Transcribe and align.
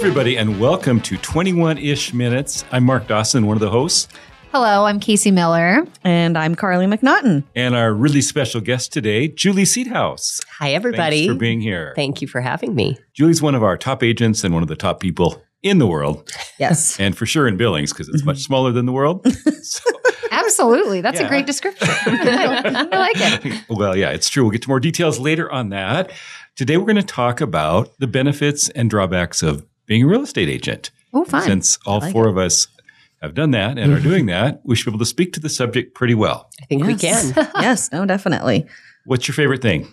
everybody, 0.00 0.38
and 0.38 0.58
welcome 0.58 0.98
to 0.98 1.18
21 1.18 1.76
ish 1.76 2.14
minutes. 2.14 2.64
I'm 2.72 2.84
Mark 2.84 3.06
Dawson, 3.06 3.46
one 3.46 3.58
of 3.58 3.60
the 3.60 3.68
hosts, 3.68 4.08
Hello, 4.50 4.86
I'm 4.86 4.98
Casey 4.98 5.30
Miller. 5.30 5.86
And 6.02 6.38
I'm 6.38 6.54
Carly 6.54 6.86
McNaughton. 6.86 7.44
and 7.54 7.76
our 7.76 7.92
really 7.92 8.22
special 8.22 8.62
guest 8.62 8.94
today, 8.94 9.28
Julie 9.28 9.64
Seedhouse. 9.64 10.40
Hi, 10.58 10.72
everybody. 10.72 11.18
Thanks 11.26 11.34
for 11.34 11.38
being 11.38 11.60
here. 11.60 11.92
Thank 11.94 12.22
you 12.22 12.26
for 12.26 12.40
having 12.40 12.74
me. 12.74 12.96
Julie's 13.12 13.42
one 13.42 13.54
of 13.54 13.62
our 13.62 13.76
top 13.76 14.02
agents 14.02 14.42
and 14.42 14.54
one 14.54 14.62
of 14.62 14.68
the 14.70 14.74
top 14.74 15.00
people 15.00 15.42
in 15.62 15.78
the 15.78 15.86
world, 15.86 16.32
Yes. 16.58 16.98
and 17.00 17.14
for 17.14 17.26
sure 17.26 17.46
in 17.46 17.58
Billings 17.58 17.92
because 17.92 18.08
it's 18.08 18.24
much 18.24 18.36
mm-hmm. 18.36 18.40
smaller 18.42 18.72
than 18.72 18.86
the 18.86 18.92
world. 18.92 19.26
So, 19.62 19.84
Absolutely. 20.30 21.02
That's 21.02 21.20
Yeah. 21.20 21.26
a 21.26 21.28
great 21.28 21.44
description. 21.44 21.86
I 22.06 22.86
like 22.90 23.44
it. 23.44 23.64
well, 23.68 23.94
yeah, 23.94 24.10
it's 24.10 24.30
true. 24.30 24.44
We'll 24.44 24.52
get 24.52 24.62
to 24.62 24.68
more 24.68 24.80
details 24.80 25.18
later 25.18 25.52
on 25.52 25.68
that. 25.68 26.10
Today, 26.56 26.78
we're 26.78 26.86
going 26.86 26.96
to 26.96 27.02
talk 27.02 27.40
about 27.42 27.90
the 27.98 28.06
benefits 28.06 28.70
and 28.70 28.88
drawbacks 28.88 29.42
of 29.42 29.66
being 29.90 30.04
a 30.04 30.06
real 30.06 30.22
estate 30.22 30.48
agent. 30.48 30.92
Oh, 31.12 31.24
fun. 31.24 31.42
Since 31.42 31.76
all 31.84 31.98
like 31.98 32.12
four 32.12 32.28
of 32.28 32.38
us 32.38 32.68
have 33.22 33.34
done 33.34 33.50
that 33.50 33.76
and 33.76 33.92
are 33.92 33.96
mm-hmm. 33.96 34.08
doing 34.08 34.26
that, 34.26 34.60
we 34.62 34.76
should 34.76 34.86
be 34.86 34.90
able 34.92 35.00
to 35.00 35.04
speak 35.04 35.32
to 35.32 35.40
the 35.40 35.48
subject 35.48 35.96
pretty 35.96 36.14
well. 36.14 36.48
I 36.62 36.66
think 36.66 36.84
we 36.84 36.94
can. 36.94 37.34
yes, 37.60 37.90
no, 37.90 38.06
definitely. 38.06 38.66
What's 39.04 39.26
your 39.26 39.34
favorite 39.34 39.62
thing? 39.62 39.92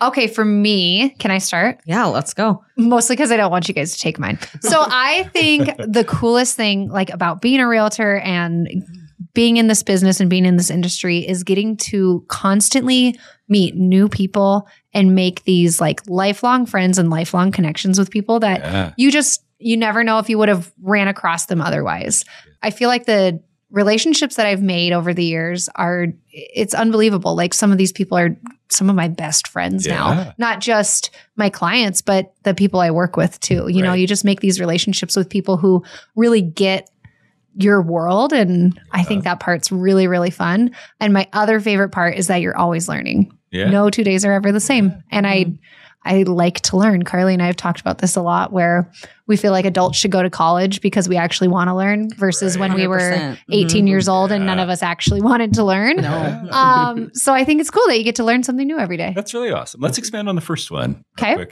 Okay, 0.00 0.28
for 0.28 0.44
me, 0.44 1.10
can 1.18 1.32
I 1.32 1.38
start? 1.38 1.80
Yeah, 1.86 2.04
let's 2.04 2.34
go. 2.34 2.64
Mostly 2.76 3.16
because 3.16 3.32
I 3.32 3.36
don't 3.36 3.50
want 3.50 3.66
you 3.66 3.74
guys 3.74 3.94
to 3.94 3.98
take 3.98 4.20
mine. 4.20 4.38
So 4.60 4.84
I 4.86 5.24
think 5.32 5.76
the 5.78 6.04
coolest 6.04 6.54
thing 6.54 6.88
like 6.88 7.10
about 7.10 7.40
being 7.40 7.58
a 7.58 7.66
realtor 7.66 8.18
and 8.18 8.86
being 9.32 9.56
in 9.56 9.66
this 9.68 9.82
business 9.82 10.20
and 10.20 10.28
being 10.30 10.44
in 10.44 10.56
this 10.56 10.70
industry 10.70 11.18
is 11.26 11.42
getting 11.44 11.76
to 11.76 12.24
constantly 12.28 13.18
meet 13.48 13.74
new 13.76 14.08
people 14.08 14.66
and 14.92 15.14
make 15.14 15.44
these 15.44 15.80
like 15.80 16.00
lifelong 16.08 16.66
friends 16.66 16.98
and 16.98 17.10
lifelong 17.10 17.50
connections 17.52 17.98
with 17.98 18.10
people 18.10 18.40
that 18.40 18.60
Yeah. 18.60 18.92
you 18.96 19.10
just 19.12 19.42
you 19.58 19.76
never 19.76 20.04
know 20.04 20.18
if 20.18 20.28
you 20.28 20.36
would 20.38 20.48
have 20.48 20.72
ran 20.82 21.08
across 21.08 21.46
them 21.46 21.60
otherwise. 21.60 22.24
I 22.62 22.70
feel 22.70 22.88
like 22.88 23.06
the 23.06 23.40
relationships 23.70 24.36
that 24.36 24.46
I've 24.46 24.62
made 24.62 24.92
over 24.92 25.12
the 25.14 25.24
years 25.24 25.68
are 25.74 26.06
it's 26.30 26.74
unbelievable. 26.74 27.34
Like 27.34 27.54
some 27.54 27.72
of 27.72 27.78
these 27.78 27.90
people 27.92 28.16
are 28.18 28.36
some 28.68 28.88
of 28.90 28.96
my 28.96 29.08
best 29.08 29.48
friends 29.48 29.86
Yeah. 29.86 29.94
now. 29.94 30.32
Not 30.38 30.60
just 30.60 31.10
my 31.36 31.48
clients, 31.50 32.00
but 32.02 32.34
the 32.44 32.54
people 32.54 32.80
I 32.80 32.90
work 32.90 33.16
with 33.16 33.38
too. 33.40 33.66
You 33.68 33.82
know, 33.82 33.92
you 33.94 34.06
just 34.06 34.24
make 34.24 34.40
these 34.40 34.60
relationships 34.60 35.16
with 35.16 35.28
people 35.28 35.56
who 35.56 35.82
really 36.14 36.42
get 36.42 36.88
your 37.56 37.80
world 37.82 38.32
and 38.32 38.78
I 38.92 39.02
think 39.04 39.24
that 39.24 39.40
part's 39.40 39.70
really 39.72 40.06
really 40.06 40.30
fun. 40.30 40.74
And 41.00 41.12
my 41.12 41.28
other 41.32 41.60
favorite 41.60 41.90
part 41.90 42.16
is 42.16 42.26
that 42.28 42.40
you're 42.40 42.56
always 42.56 42.88
learning. 42.88 43.36
Yeah. 43.50 43.70
No 43.70 43.90
two 43.90 44.04
days 44.04 44.24
are 44.24 44.32
ever 44.32 44.50
the 44.52 44.60
same. 44.60 44.92
And 45.10 45.26
I 45.26 45.46
I 46.06 46.24
like 46.24 46.60
to 46.62 46.76
learn. 46.76 47.02
Carly 47.04 47.32
and 47.32 47.42
I 47.42 47.46
have 47.46 47.56
talked 47.56 47.80
about 47.80 47.96
this 47.98 48.14
a 48.14 48.20
lot 48.20 48.52
where 48.52 48.92
we 49.26 49.38
feel 49.38 49.52
like 49.52 49.64
adults 49.64 49.96
should 49.96 50.10
go 50.10 50.22
to 50.22 50.28
college 50.28 50.82
because 50.82 51.08
we 51.08 51.16
actually 51.16 51.48
want 51.48 51.68
to 51.68 51.74
learn 51.74 52.10
versus 52.10 52.58
when 52.58 52.74
we 52.74 52.86
were 52.86 52.98
100%. 52.98 53.38
18 53.50 53.86
Mhm. 53.86 53.88
years 53.88 54.06
old 54.06 54.30
and 54.30 54.44
none 54.44 54.58
of 54.58 54.68
us 54.68 54.82
actually 54.82 55.22
wanted 55.22 55.54
to 55.54 55.64
learn. 55.64 55.96
No. 55.96 56.42
Um, 56.52 57.10
so 57.14 57.32
I 57.32 57.44
think 57.44 57.62
it's 57.62 57.70
cool 57.70 57.86
that 57.86 57.96
you 57.96 58.04
get 58.04 58.16
to 58.16 58.24
learn 58.24 58.42
something 58.42 58.66
new 58.66 58.78
every 58.78 58.98
day. 58.98 59.14
That's 59.16 59.32
really 59.32 59.50
awesome. 59.50 59.80
Let's 59.80 59.96
expand 59.96 60.28
on 60.28 60.34
the 60.34 60.42
first 60.42 60.70
one. 60.70 61.02
Okay. 61.18 61.46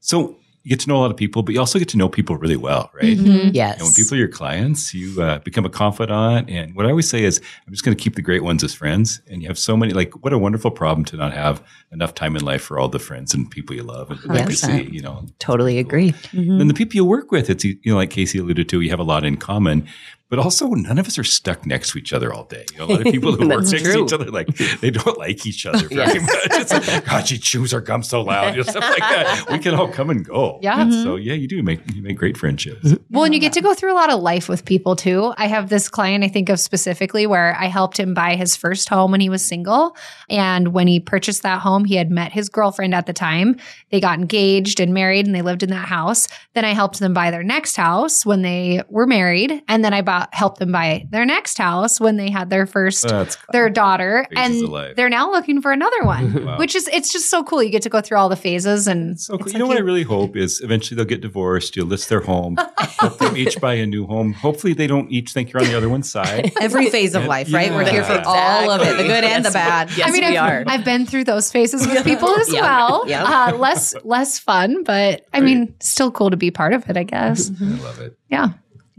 So 0.00 0.36
you 0.64 0.70
get 0.70 0.80
to 0.80 0.88
know 0.88 0.96
a 0.96 1.00
lot 1.00 1.10
of 1.10 1.16
people, 1.16 1.42
but 1.42 1.54
you 1.54 1.60
also 1.60 1.78
get 1.78 1.88
to 1.88 1.96
know 1.96 2.08
people 2.08 2.36
really 2.36 2.56
well, 2.56 2.90
right? 2.94 3.16
Mhm. 3.16 3.50
Yes. 3.54 3.74
And 3.78 3.84
when 3.84 3.92
people 3.94 4.14
are 4.14 4.18
your 4.18 4.28
clients, 4.28 4.92
you 4.92 5.22
uh, 5.22 5.38
become 5.38 5.64
a 5.64 5.70
confidant. 5.70 6.50
And 6.50 6.74
what 6.74 6.84
I 6.84 6.90
always 6.90 7.08
say 7.08 7.24
is, 7.24 7.40
I'm 7.66 7.72
just 7.72 7.84
going 7.84 7.96
to 7.96 8.02
keep 8.02 8.16
the 8.16 8.22
great 8.22 8.42
ones 8.42 8.62
as 8.64 8.74
friends. 8.74 9.20
And 9.30 9.40
you 9.40 9.48
have 9.48 9.58
so 9.58 9.76
many, 9.76 9.92
like, 9.94 10.22
what 10.22 10.32
a 10.32 10.38
wonderful 10.38 10.70
problem 10.70 11.04
to 11.06 11.16
not 11.16 11.32
have 11.32 11.62
enough 11.92 12.14
time 12.14 12.36
in 12.36 12.44
life 12.44 12.62
for 12.62 12.78
all 12.78 12.88
the 12.88 12.98
friends 12.98 13.32
and 13.34 13.50
people 13.50 13.74
you 13.74 13.82
love 13.82 14.10
and 14.10 14.22
like 14.26 14.46
to 14.48 14.56
see, 14.56 14.82
you 14.90 15.00
know. 15.00 15.24
totally 15.38 15.78
agree. 15.78 16.12
Mhm. 16.32 16.60
And 16.60 16.68
the 16.68 16.74
people 16.74 16.96
you 16.96 17.04
work 17.04 17.30
with, 17.32 17.48
it's, 17.48 17.64
you 17.64 17.78
know, 17.86 17.96
like 17.96 18.10
Casey 18.10 18.38
alluded 18.38 18.68
to, 18.68 18.80
you 18.80 18.90
have 18.90 18.98
a 19.00 19.04
lot 19.04 19.24
in 19.24 19.36
common. 19.36 19.86
But 20.30 20.38
also, 20.38 20.68
none 20.68 20.98
of 20.98 21.06
us 21.06 21.18
are 21.18 21.24
stuck 21.24 21.64
next 21.64 21.92
to 21.92 21.98
each 21.98 22.12
other 22.12 22.32
all 22.34 22.44
day. 22.44 22.66
You 22.72 22.78
know, 22.78 22.84
a 22.84 22.88
lot 22.88 23.06
of 23.06 23.12
people 23.12 23.32
who 23.36 23.48
work 23.48 23.64
next 23.64 23.82
to 23.82 24.04
each 24.04 24.12
other, 24.12 24.30
like 24.30 24.48
they 24.80 24.90
don't 24.90 25.18
like 25.18 25.46
each 25.46 25.64
other 25.64 25.88
very 25.88 26.14
Yes. 26.14 26.22
much. 26.22 26.60
It's 26.60 26.88
like, 26.88 27.04
God, 27.06 27.26
she 27.26 27.38
chews 27.38 27.72
her 27.72 27.80
gum 27.80 28.02
so 28.02 28.22
loud, 28.22 28.50
you 28.50 28.58
know, 28.58 28.62
stuff 28.62 28.84
like 28.84 28.98
that. 28.98 29.46
We 29.50 29.58
can 29.58 29.74
all 29.74 29.88
come 29.88 30.10
and 30.10 30.24
go. 30.24 30.58
Yeah. 30.62 30.80
And 30.80 30.92
mm-hmm. 30.92 31.02
so 31.02 31.16
yeah, 31.16 31.32
you 31.32 31.48
do 31.48 31.62
make 31.62 31.80
you 31.94 32.02
make 32.02 32.18
great 32.18 32.36
friendships. 32.36 32.94
Well, 33.10 33.24
and 33.24 33.32
you 33.32 33.40
get 33.40 33.54
to 33.54 33.62
go 33.62 33.72
through 33.72 33.92
a 33.92 33.96
lot 33.96 34.10
of 34.10 34.20
life 34.20 34.48
with 34.48 34.64
people 34.64 34.96
too. 34.96 35.32
I 35.38 35.46
have 35.46 35.70
this 35.70 35.88
client 35.88 36.24
I 36.24 36.28
think 36.28 36.50
of 36.50 36.60
specifically 36.60 37.26
where 37.26 37.56
I 37.58 37.66
helped 37.66 37.98
him 37.98 38.12
buy 38.12 38.36
his 38.36 38.54
first 38.54 38.88
home 38.88 39.10
when 39.10 39.20
he 39.20 39.30
was 39.30 39.44
single. 39.44 39.96
And 40.28 40.74
when 40.74 40.88
he 40.88 41.00
purchased 41.00 41.42
that 41.42 41.60
home, 41.60 41.86
he 41.86 41.94
had 41.94 42.10
met 42.10 42.32
his 42.32 42.50
girlfriend 42.50 42.94
at 42.94 43.06
the 43.06 43.12
time. 43.14 43.56
They 43.90 44.00
got 44.00 44.18
engaged 44.18 44.78
and 44.78 44.92
married 44.92 45.26
and 45.26 45.34
they 45.34 45.42
lived 45.42 45.62
in 45.62 45.70
that 45.70 45.88
house. 45.88 46.28
Then 46.54 46.64
I 46.66 46.74
helped 46.74 46.98
them 46.98 47.14
buy 47.14 47.30
their 47.30 47.42
next 47.42 47.76
house 47.76 48.26
when 48.26 48.42
they 48.42 48.82
were 48.90 49.06
married. 49.06 49.62
And 49.68 49.82
then 49.84 49.94
I 49.94 50.02
bought, 50.02 50.17
helped 50.32 50.58
them 50.58 50.72
buy 50.72 51.06
their 51.10 51.24
next 51.24 51.58
house 51.58 52.00
when 52.00 52.16
they 52.16 52.30
had 52.30 52.50
their 52.50 52.66
first 52.66 53.06
That's 53.08 53.36
their 53.52 53.68
daughter 53.70 54.26
Phases 54.34 54.62
and 54.62 54.96
they're 54.96 55.08
now 55.08 55.30
looking 55.30 55.60
for 55.62 55.72
another 55.72 56.02
one 56.02 56.44
Wow. 56.46 56.58
which 56.58 56.74
is 56.74 56.88
it's 56.88 57.12
just 57.12 57.30
so 57.30 57.42
cool 57.44 57.62
you 57.62 57.70
get 57.70 57.82
to 57.82 57.88
go 57.88 58.00
through 58.00 58.18
all 58.18 58.28
the 58.28 58.36
phases 58.36 58.86
and 58.86 59.18
So 59.20 59.36
cool. 59.36 59.46
it's 59.46 59.52
You 59.52 59.58
know 59.58 59.66
like 59.66 59.76
what 59.76 59.78
I 59.82 59.84
really 59.84 60.02
hope 60.02 60.36
is 60.36 60.60
eventually 60.62 60.96
they'll 60.96 61.04
get 61.04 61.20
divorced. 61.20 61.76
You'll 61.76 61.86
list 61.86 62.08
their 62.08 62.20
home. 62.20 62.56
help 62.78 63.18
them 63.18 63.36
each 63.36 63.60
buy 63.60 63.74
a 63.74 63.86
new 63.86 64.06
home. 64.06 64.32
Hopefully 64.32 64.72
they 64.74 64.86
don't 64.86 65.10
each 65.10 65.32
think 65.32 65.52
you're 65.52 65.62
on 65.62 65.68
the 65.68 65.76
other 65.76 65.88
one's 65.88 66.10
side. 66.10 66.52
Every 66.60 66.90
phase 66.90 67.14
of 67.14 67.24
life, 67.24 67.52
right? 67.52 67.70
We're 67.70 67.84
here 67.88 68.02
for 68.04 68.12
Yeah. 68.14 68.22
all 68.26 68.70
of 68.70 68.80
it, 68.82 68.96
the 68.96 69.04
good 69.04 69.24
and 69.24 69.44
the 69.44 69.50
bad. 69.50 69.90
Yes, 69.96 70.08
I 70.08 70.10
mean, 70.10 70.24
we 70.24 70.36
I've, 70.36 70.66
are. 70.66 70.70
I've 70.72 70.84
been 70.84 71.06
through 71.06 71.24
those 71.24 71.50
phases 71.52 71.86
with 71.86 72.04
people 72.04 72.28
as 72.36 72.52
Yeah. 72.52 72.60
well. 72.62 73.04
Yeah. 73.08 73.24
Uh, 73.24 73.56
less 73.56 73.94
less 74.04 74.38
fun, 74.38 74.82
but 74.84 75.26
I 75.32 75.38
Right. 75.38 75.44
mean, 75.44 75.74
still 75.80 76.10
cool 76.10 76.30
to 76.30 76.36
be 76.36 76.50
part 76.50 76.72
of 76.72 76.88
it. 76.90 76.96
I 76.96 77.04
guess. 77.04 77.50
I 77.60 77.64
love 77.64 78.00
it. 78.00 78.16
Yeah. 78.28 78.48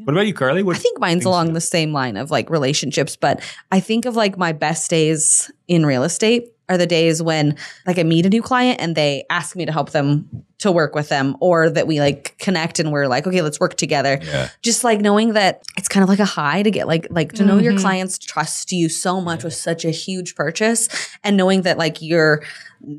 What 0.04 0.14
about 0.14 0.28
you, 0.28 0.34
Carly? 0.34 0.64
What 0.64 0.76
I 0.76 0.80
think 0.80 1.00
mine's 1.00 1.26
along 1.26 1.54
the 1.54 1.62
same 1.62 1.92
line 1.94 2.18
of 2.18 2.32
like 2.32 2.50
relationships, 2.50 3.16
but 3.16 3.42
I 3.72 3.80
think 3.80 4.06
of 4.06 4.16
like 4.16 4.38
my 4.38 4.52
best 4.52 4.90
days 4.90 5.52
in 5.68 5.86
real 5.86 6.04
estate 6.04 6.52
are 6.70 6.78
the 6.78 6.88
days 6.88 7.22
when 7.22 7.56
like 7.86 7.98
I 8.00 8.04
meet 8.04 8.26
a 8.26 8.30
new 8.30 8.42
client 8.42 8.80
and 8.80 8.96
they 8.96 9.26
ask 9.30 9.56
me 9.56 9.66
to 9.66 9.72
help 9.72 9.90
them 9.92 10.30
to 10.60 10.72
work 10.72 10.94
with 10.94 11.10
them 11.10 11.36
or 11.40 11.70
that 11.70 11.88
we 11.88 12.00
like 12.00 12.38
connect 12.38 12.80
and 12.80 12.92
we're 12.92 13.08
like, 13.08 13.26
okay, 13.26 13.42
let's 13.42 13.60
work 13.60 13.76
together. 13.76 14.20
Yeah. 14.22 14.50
Just 14.62 14.84
like 14.84 15.00
knowing 15.00 15.34
that 15.34 15.64
it's 15.78 15.88
kind 15.88 16.04
of 16.04 16.10
like 16.10 16.20
a 16.20 16.26
high 16.26 16.62
to 16.64 16.70
get 16.72 16.86
like 16.88 17.08
like 17.10 17.32
to 17.34 17.46
know 17.46 17.58
your 17.58 17.74
Mhm. 17.74 17.82
clients 17.82 18.18
trust 18.18 18.72
you 18.72 18.88
so 18.90 19.20
much 19.22 19.44
with 19.44 19.54
such 19.54 19.84
a 19.86 19.90
huge 19.92 20.36
purchase 20.36 20.90
and 21.24 21.36
knowing 21.38 21.62
that 21.64 21.78
like 21.78 22.02
you're 22.02 22.44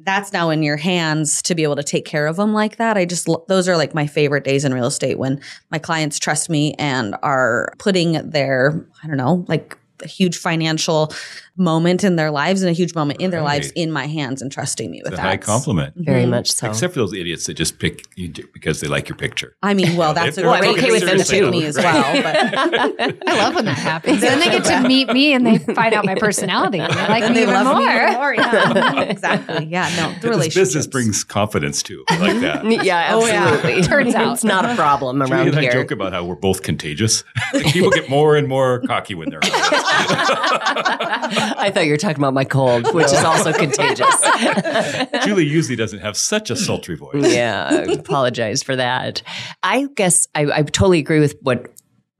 that's 0.04 0.32
now 0.32 0.50
in 0.50 0.62
your 0.62 0.76
hands 0.76 1.40
to 1.42 1.54
be 1.54 1.62
able 1.62 1.76
to 1.76 1.82
take 1.82 2.04
care 2.04 2.26
of 2.26 2.36
them 2.36 2.52
like 2.52 2.76
that. 2.76 2.96
I 2.96 3.04
just 3.04 3.28
those 3.48 3.68
are 3.68 3.76
like 3.76 3.94
my 3.94 4.06
favorite 4.06 4.44
days 4.44 4.64
in 4.64 4.74
real 4.74 4.86
estate 4.86 5.18
when 5.18 5.40
my 5.70 5.78
clients 5.78 6.18
trust 6.18 6.50
me 6.50 6.74
and 6.78 7.14
are 7.22 7.72
putting 7.78 8.12
their 8.30 8.84
I 9.02 9.06
don't 9.06 9.16
know 9.16 9.44
like 9.48 9.76
a 10.02 10.08
huge 10.08 10.38
financial 10.38 11.12
moment 11.56 12.04
in 12.04 12.16
their 12.16 12.30
lives 12.30 12.62
and 12.62 12.70
a 12.70 12.72
huge 12.72 12.94
moment 12.94 13.20
in 13.20 13.30
their 13.30 13.42
lives 13.42 13.70
in 13.72 13.90
my 13.92 14.06
hands 14.06 14.40
and 14.40 14.50
trusting 14.50 14.90
me 14.90 15.00
with 15.04 15.12
It's 15.12 15.20
a 15.20 15.22
that. 15.22 15.28
high 15.28 15.36
compliment. 15.36 15.92
Very 15.96 16.24
Mhm. 16.24 16.30
much 16.30 16.52
so. 16.52 16.68
Except 16.68 16.94
for 16.94 17.00
those 17.00 17.12
idiots 17.12 17.46
that 17.46 17.54
just 17.54 17.78
pick 17.78 18.06
you 18.16 18.32
because 18.54 18.80
they 18.80 18.88
like 18.88 19.08
your 19.08 19.16
picture. 19.16 19.56
I 19.62 19.74
mean, 19.74 19.96
well, 19.96 20.14
that's 20.20 20.38
a 20.38 20.42
Well, 20.42 20.58
great 20.58 20.70
I'm 20.70 20.74
okay 20.78 20.90
with 20.90 21.04
them 21.04 21.18
too. 21.20 21.50
me 21.50 21.64
as 21.66 21.76
well. 21.76 22.22
But 22.22 22.36
I 23.28 23.36
love 23.36 23.54
when 23.56 23.64
that 23.66 23.78
happens. 23.78 24.20
then 24.20 24.38
they 24.40 24.46
get 24.50 24.64
to 24.64 24.80
meet 24.88 25.08
me 25.12 25.32
and 25.34 25.46
they 25.46 25.58
find 25.58 25.92
out 25.94 26.04
my 26.06 26.14
personality. 26.14 26.78
And 26.90 26.92
they 26.92 27.08
like 27.08 27.22
then 27.22 27.32
me 27.32 27.38
they 27.38 27.42
even 27.42 27.54
love 27.54 27.66
more. 27.66 27.86
me 27.86 27.92
even 27.94 28.14
more. 28.14 28.34
Yeah, 28.34 29.00
exactly. 29.02 29.66
Yeah, 29.66 29.90
no, 29.96 30.08
the 30.12 30.14
this 30.20 30.24
relationships. 30.24 30.54
business 30.54 30.86
brings 30.86 31.24
confidence 31.24 31.82
too. 31.82 32.04
I 32.08 32.16
like 32.18 32.40
that. 32.40 32.64
yeah, 32.84 33.10
Oh, 33.14 33.26
yeah. 33.26 33.48
absolutely. 33.48 33.82
Turns 33.82 34.14
out. 34.14 34.32
it's 34.34 34.44
not 34.44 34.64
a 34.64 34.74
problem 34.74 35.18
Julie 35.18 35.30
around 35.30 35.48
and 35.48 35.58
I 35.58 35.70
joke 35.70 35.90
about 35.90 36.12
how 36.12 36.24
we're 36.24 36.34
both 36.36 36.62
contagious. 36.62 37.22
People 37.72 37.90
get 37.90 38.08
more 38.08 38.36
and 38.36 38.48
more 38.48 38.80
cocky 38.86 39.14
when 39.14 39.28
they're 39.30 39.40
around 39.40 39.52
us. 39.52 41.39
I 41.40 41.70
thought 41.70 41.86
you 41.86 41.92
were 41.92 41.96
talking 41.96 42.18
about 42.18 42.34
my 42.34 42.44
cold, 42.44 42.92
which 42.94 43.06
is 43.06 43.24
also 43.24 43.52
contagious. 43.52 44.14
Julie 45.24 45.46
usually 45.46 45.76
doesn't 45.76 46.00
have 46.00 46.16
such 46.16 46.50
a 46.50 46.56
sultry 46.56 46.96
voice. 46.96 47.32
yeah, 47.34 47.68
I 47.70 47.92
apologize 47.92 48.62
for 48.62 48.76
that. 48.76 49.22
I 49.62 49.86
guess 49.94 50.28
I, 50.34 50.46
I 50.46 50.62
totally 50.62 50.98
agree 50.98 51.20
with 51.20 51.36
what 51.42 51.70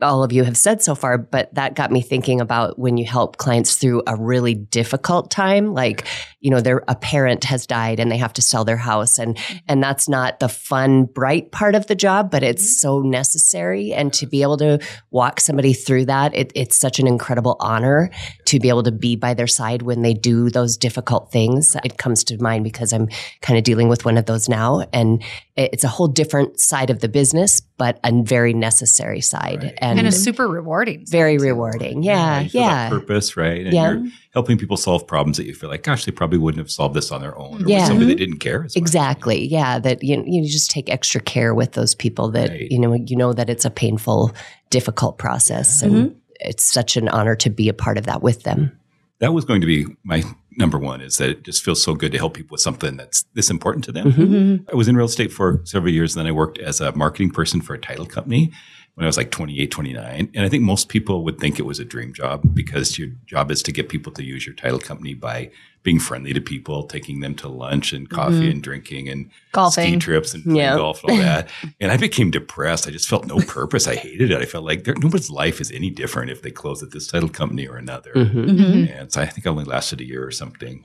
all 0.02 0.24
of 0.24 0.32
you 0.32 0.44
have 0.44 0.56
said 0.56 0.82
so 0.82 0.94
far, 0.94 1.18
but 1.18 1.54
that 1.54 1.74
got 1.74 1.90
me 1.90 2.00
thinking 2.00 2.40
about 2.40 2.78
when 2.78 2.96
you 2.96 3.04
help 3.04 3.36
clients 3.36 3.76
through 3.76 4.02
a 4.06 4.16
really 4.16 4.54
difficult 4.54 5.30
time, 5.30 5.74
like 5.74 6.06
you 6.40 6.50
know, 6.50 6.60
their 6.60 6.82
a 6.88 6.94
parent 6.94 7.44
has 7.44 7.66
died 7.66 8.00
and 8.00 8.10
they 8.10 8.16
have 8.16 8.32
to 8.32 8.42
sell 8.42 8.64
their 8.64 8.76
house, 8.76 9.18
and 9.18 9.38
and 9.68 9.82
that's 9.82 10.08
not 10.08 10.40
the 10.40 10.48
fun, 10.48 11.04
bright 11.04 11.52
part 11.52 11.74
of 11.74 11.86
the 11.86 11.94
job, 11.94 12.30
but 12.30 12.42
it's 12.42 12.62
mm-hmm. 12.62 12.88
so 12.88 13.00
necessary. 13.00 13.92
And 13.92 14.12
to 14.14 14.26
be 14.26 14.42
able 14.42 14.56
to 14.58 14.78
walk 15.10 15.40
somebody 15.40 15.74
through 15.74 16.06
that, 16.06 16.34
it, 16.34 16.50
it's 16.54 16.76
such 16.76 16.98
an 16.98 17.06
incredible 17.06 17.56
honor 17.60 18.10
to 18.46 18.58
be 18.58 18.68
able 18.68 18.82
to 18.84 18.92
be 18.92 19.16
by 19.16 19.34
their 19.34 19.46
side 19.46 19.82
when 19.82 20.02
they 20.02 20.14
do 20.14 20.48
those 20.50 20.76
difficult 20.76 21.30
things. 21.30 21.76
It 21.84 21.98
comes 21.98 22.24
to 22.24 22.42
mind 22.42 22.64
because 22.64 22.92
I'm 22.92 23.08
kind 23.42 23.58
of 23.58 23.64
dealing 23.64 23.88
with 23.88 24.04
one 24.04 24.16
of 24.16 24.24
those 24.24 24.48
now, 24.48 24.86
and 24.92 25.22
it's 25.56 25.84
a 25.84 25.88
whole 25.88 26.08
different 26.08 26.58
side 26.58 26.88
of 26.88 27.00
the 27.00 27.08
business, 27.08 27.60
but 27.60 28.00
a 28.02 28.22
very 28.22 28.54
necessary 28.54 29.20
side. 29.20 29.62
Right. 29.64 29.78
And, 29.90 29.98
And 30.00 30.08
it's 30.08 30.16
super 30.22 30.48
rewarding. 30.48 31.04
very 31.06 31.38
rewarding. 31.38 32.02
Yeah, 32.02 32.40
you 32.40 32.48
feel 32.50 32.62
that 32.62 32.68
yeah. 32.68 32.88
purpose, 32.88 33.36
right? 33.36 33.64
And 33.64 33.72
Yeah. 33.74 33.92
you're 33.92 34.06
helping 34.32 34.58
people 34.58 34.76
solve 34.76 35.06
problems 35.06 35.36
that 35.36 35.46
you 35.46 35.54
feel 35.54 35.68
like, 35.70 35.82
gosh, 35.82 36.04
they 36.04 36.12
probably 36.12 36.38
wouldn't 36.38 36.58
have 36.60 36.70
solved 36.70 36.94
this 36.94 37.10
on 37.12 37.20
their 37.20 37.36
own. 37.38 37.64
Or 37.64 37.68
Yeah. 37.68 37.78
with 37.78 37.86
somebody 37.86 38.06
Mm-hmm. 38.06 38.08
they 38.08 38.14
didn't 38.26 38.38
care. 38.38 38.64
As 38.64 38.74
much. 38.74 38.80
Exactly. 38.80 39.46
Yeah. 39.46 39.78
That 39.78 40.02
you, 40.02 40.22
you 40.26 40.44
just 40.48 40.70
take 40.70 40.88
extra 40.88 41.20
care 41.20 41.54
with 41.54 41.72
those 41.72 41.94
people 41.94 42.30
that, 42.32 42.50
Right. 42.50 42.70
you 42.70 42.78
know, 42.78 42.94
you 42.94 43.16
know 43.16 43.32
that 43.32 43.50
it's 43.50 43.64
a 43.64 43.70
painful, 43.70 44.32
difficult 44.70 45.18
process. 45.18 45.82
And 45.82 45.92
Mm-hmm. 45.94 46.14
it's 46.40 46.64
such 46.72 46.96
an 46.96 47.08
honor 47.08 47.34
to 47.36 47.50
be 47.50 47.68
a 47.68 47.74
part 47.74 47.98
of 47.98 48.06
that 48.06 48.22
with 48.22 48.44
them. 48.44 48.72
That 49.18 49.34
was 49.34 49.44
going 49.44 49.60
to 49.60 49.66
be 49.66 49.86
my 50.04 50.22
number 50.56 50.78
one 50.78 51.00
is 51.02 51.18
that 51.18 51.28
it 51.30 51.42
just 51.44 51.62
feels 51.62 51.82
so 51.82 51.94
good 51.94 52.10
to 52.12 52.18
help 52.18 52.34
people 52.34 52.54
with 52.54 52.60
something 52.60 52.96
that's 52.96 53.24
this 53.34 53.50
important 53.50 53.84
to 53.84 53.92
them. 53.92 54.12
Mm-hmm. 54.12 54.70
I 54.70 54.74
was 54.74 54.88
in 54.88 54.96
real 54.96 55.06
estate 55.06 55.32
for 55.32 55.60
several 55.64 55.92
years. 55.92 56.14
And 56.16 56.20
then 56.20 56.26
I 56.26 56.32
worked 56.32 56.58
as 56.58 56.80
a 56.80 56.92
marketing 56.96 57.30
person 57.30 57.60
for 57.60 57.74
a 57.74 57.78
title 57.78 58.06
company 58.06 58.50
when 59.00 59.06
I 59.06 59.08
was 59.08 59.16
like 59.16 59.30
28, 59.30 59.70
29. 59.70 60.30
And 60.34 60.44
I 60.44 60.50
think 60.50 60.62
most 60.62 60.90
people 60.90 61.24
would 61.24 61.38
think 61.38 61.58
it 61.58 61.62
was 61.62 61.78
a 61.80 61.86
dream 61.86 62.12
job 62.12 62.42
because 62.52 62.98
your 62.98 63.08
job 63.24 63.50
is 63.50 63.62
to 63.62 63.72
get 63.72 63.88
people 63.88 64.12
to 64.12 64.22
use 64.22 64.44
your 64.44 64.54
title 64.54 64.78
company 64.78 65.14
by 65.14 65.50
being 65.82 65.98
friendly 65.98 66.34
to 66.34 66.40
people, 66.42 66.82
taking 66.82 67.20
them 67.20 67.34
to 67.36 67.48
lunch 67.48 67.94
and 67.94 68.10
coffee 68.10 68.50
and 68.50 68.62
drinking 68.62 69.08
and 69.08 69.24
ski 69.30 69.32
Golfing. 69.52 70.00
trips 70.00 70.34
and 70.34 70.44
playing 70.44 70.58
Yeah. 70.58 70.76
golf 70.76 71.02
and 71.02 71.12
all 71.12 71.16
that. 71.16 71.48
and 71.80 71.90
I 71.90 71.96
became 71.96 72.30
depressed. 72.30 72.86
I 72.86 72.90
just 72.90 73.08
felt 73.08 73.24
no 73.26 73.38
purpose. 73.38 73.88
I 73.88 73.94
hated 73.94 74.30
it. 74.30 74.36
I 74.36 74.44
felt 74.44 74.66
like 74.66 74.84
there, 74.84 74.94
nobody's 74.98 75.30
life 75.30 75.62
is 75.62 75.70
any 75.72 75.88
different 75.88 76.30
if 76.30 76.42
they 76.42 76.50
close 76.50 76.82
at 76.82 76.90
this 76.90 77.06
title 77.06 77.30
company 77.30 77.66
or 77.66 77.76
another. 77.78 78.12
Mm-hmm. 78.12 78.38
Mm-hmm. 78.38 78.92
And 78.92 79.10
so 79.10 79.22
I 79.22 79.26
think 79.26 79.46
I 79.46 79.50
only 79.50 79.64
lasted 79.64 80.02
a 80.02 80.04
year 80.04 80.22
or 80.26 80.30
something. 80.30 80.84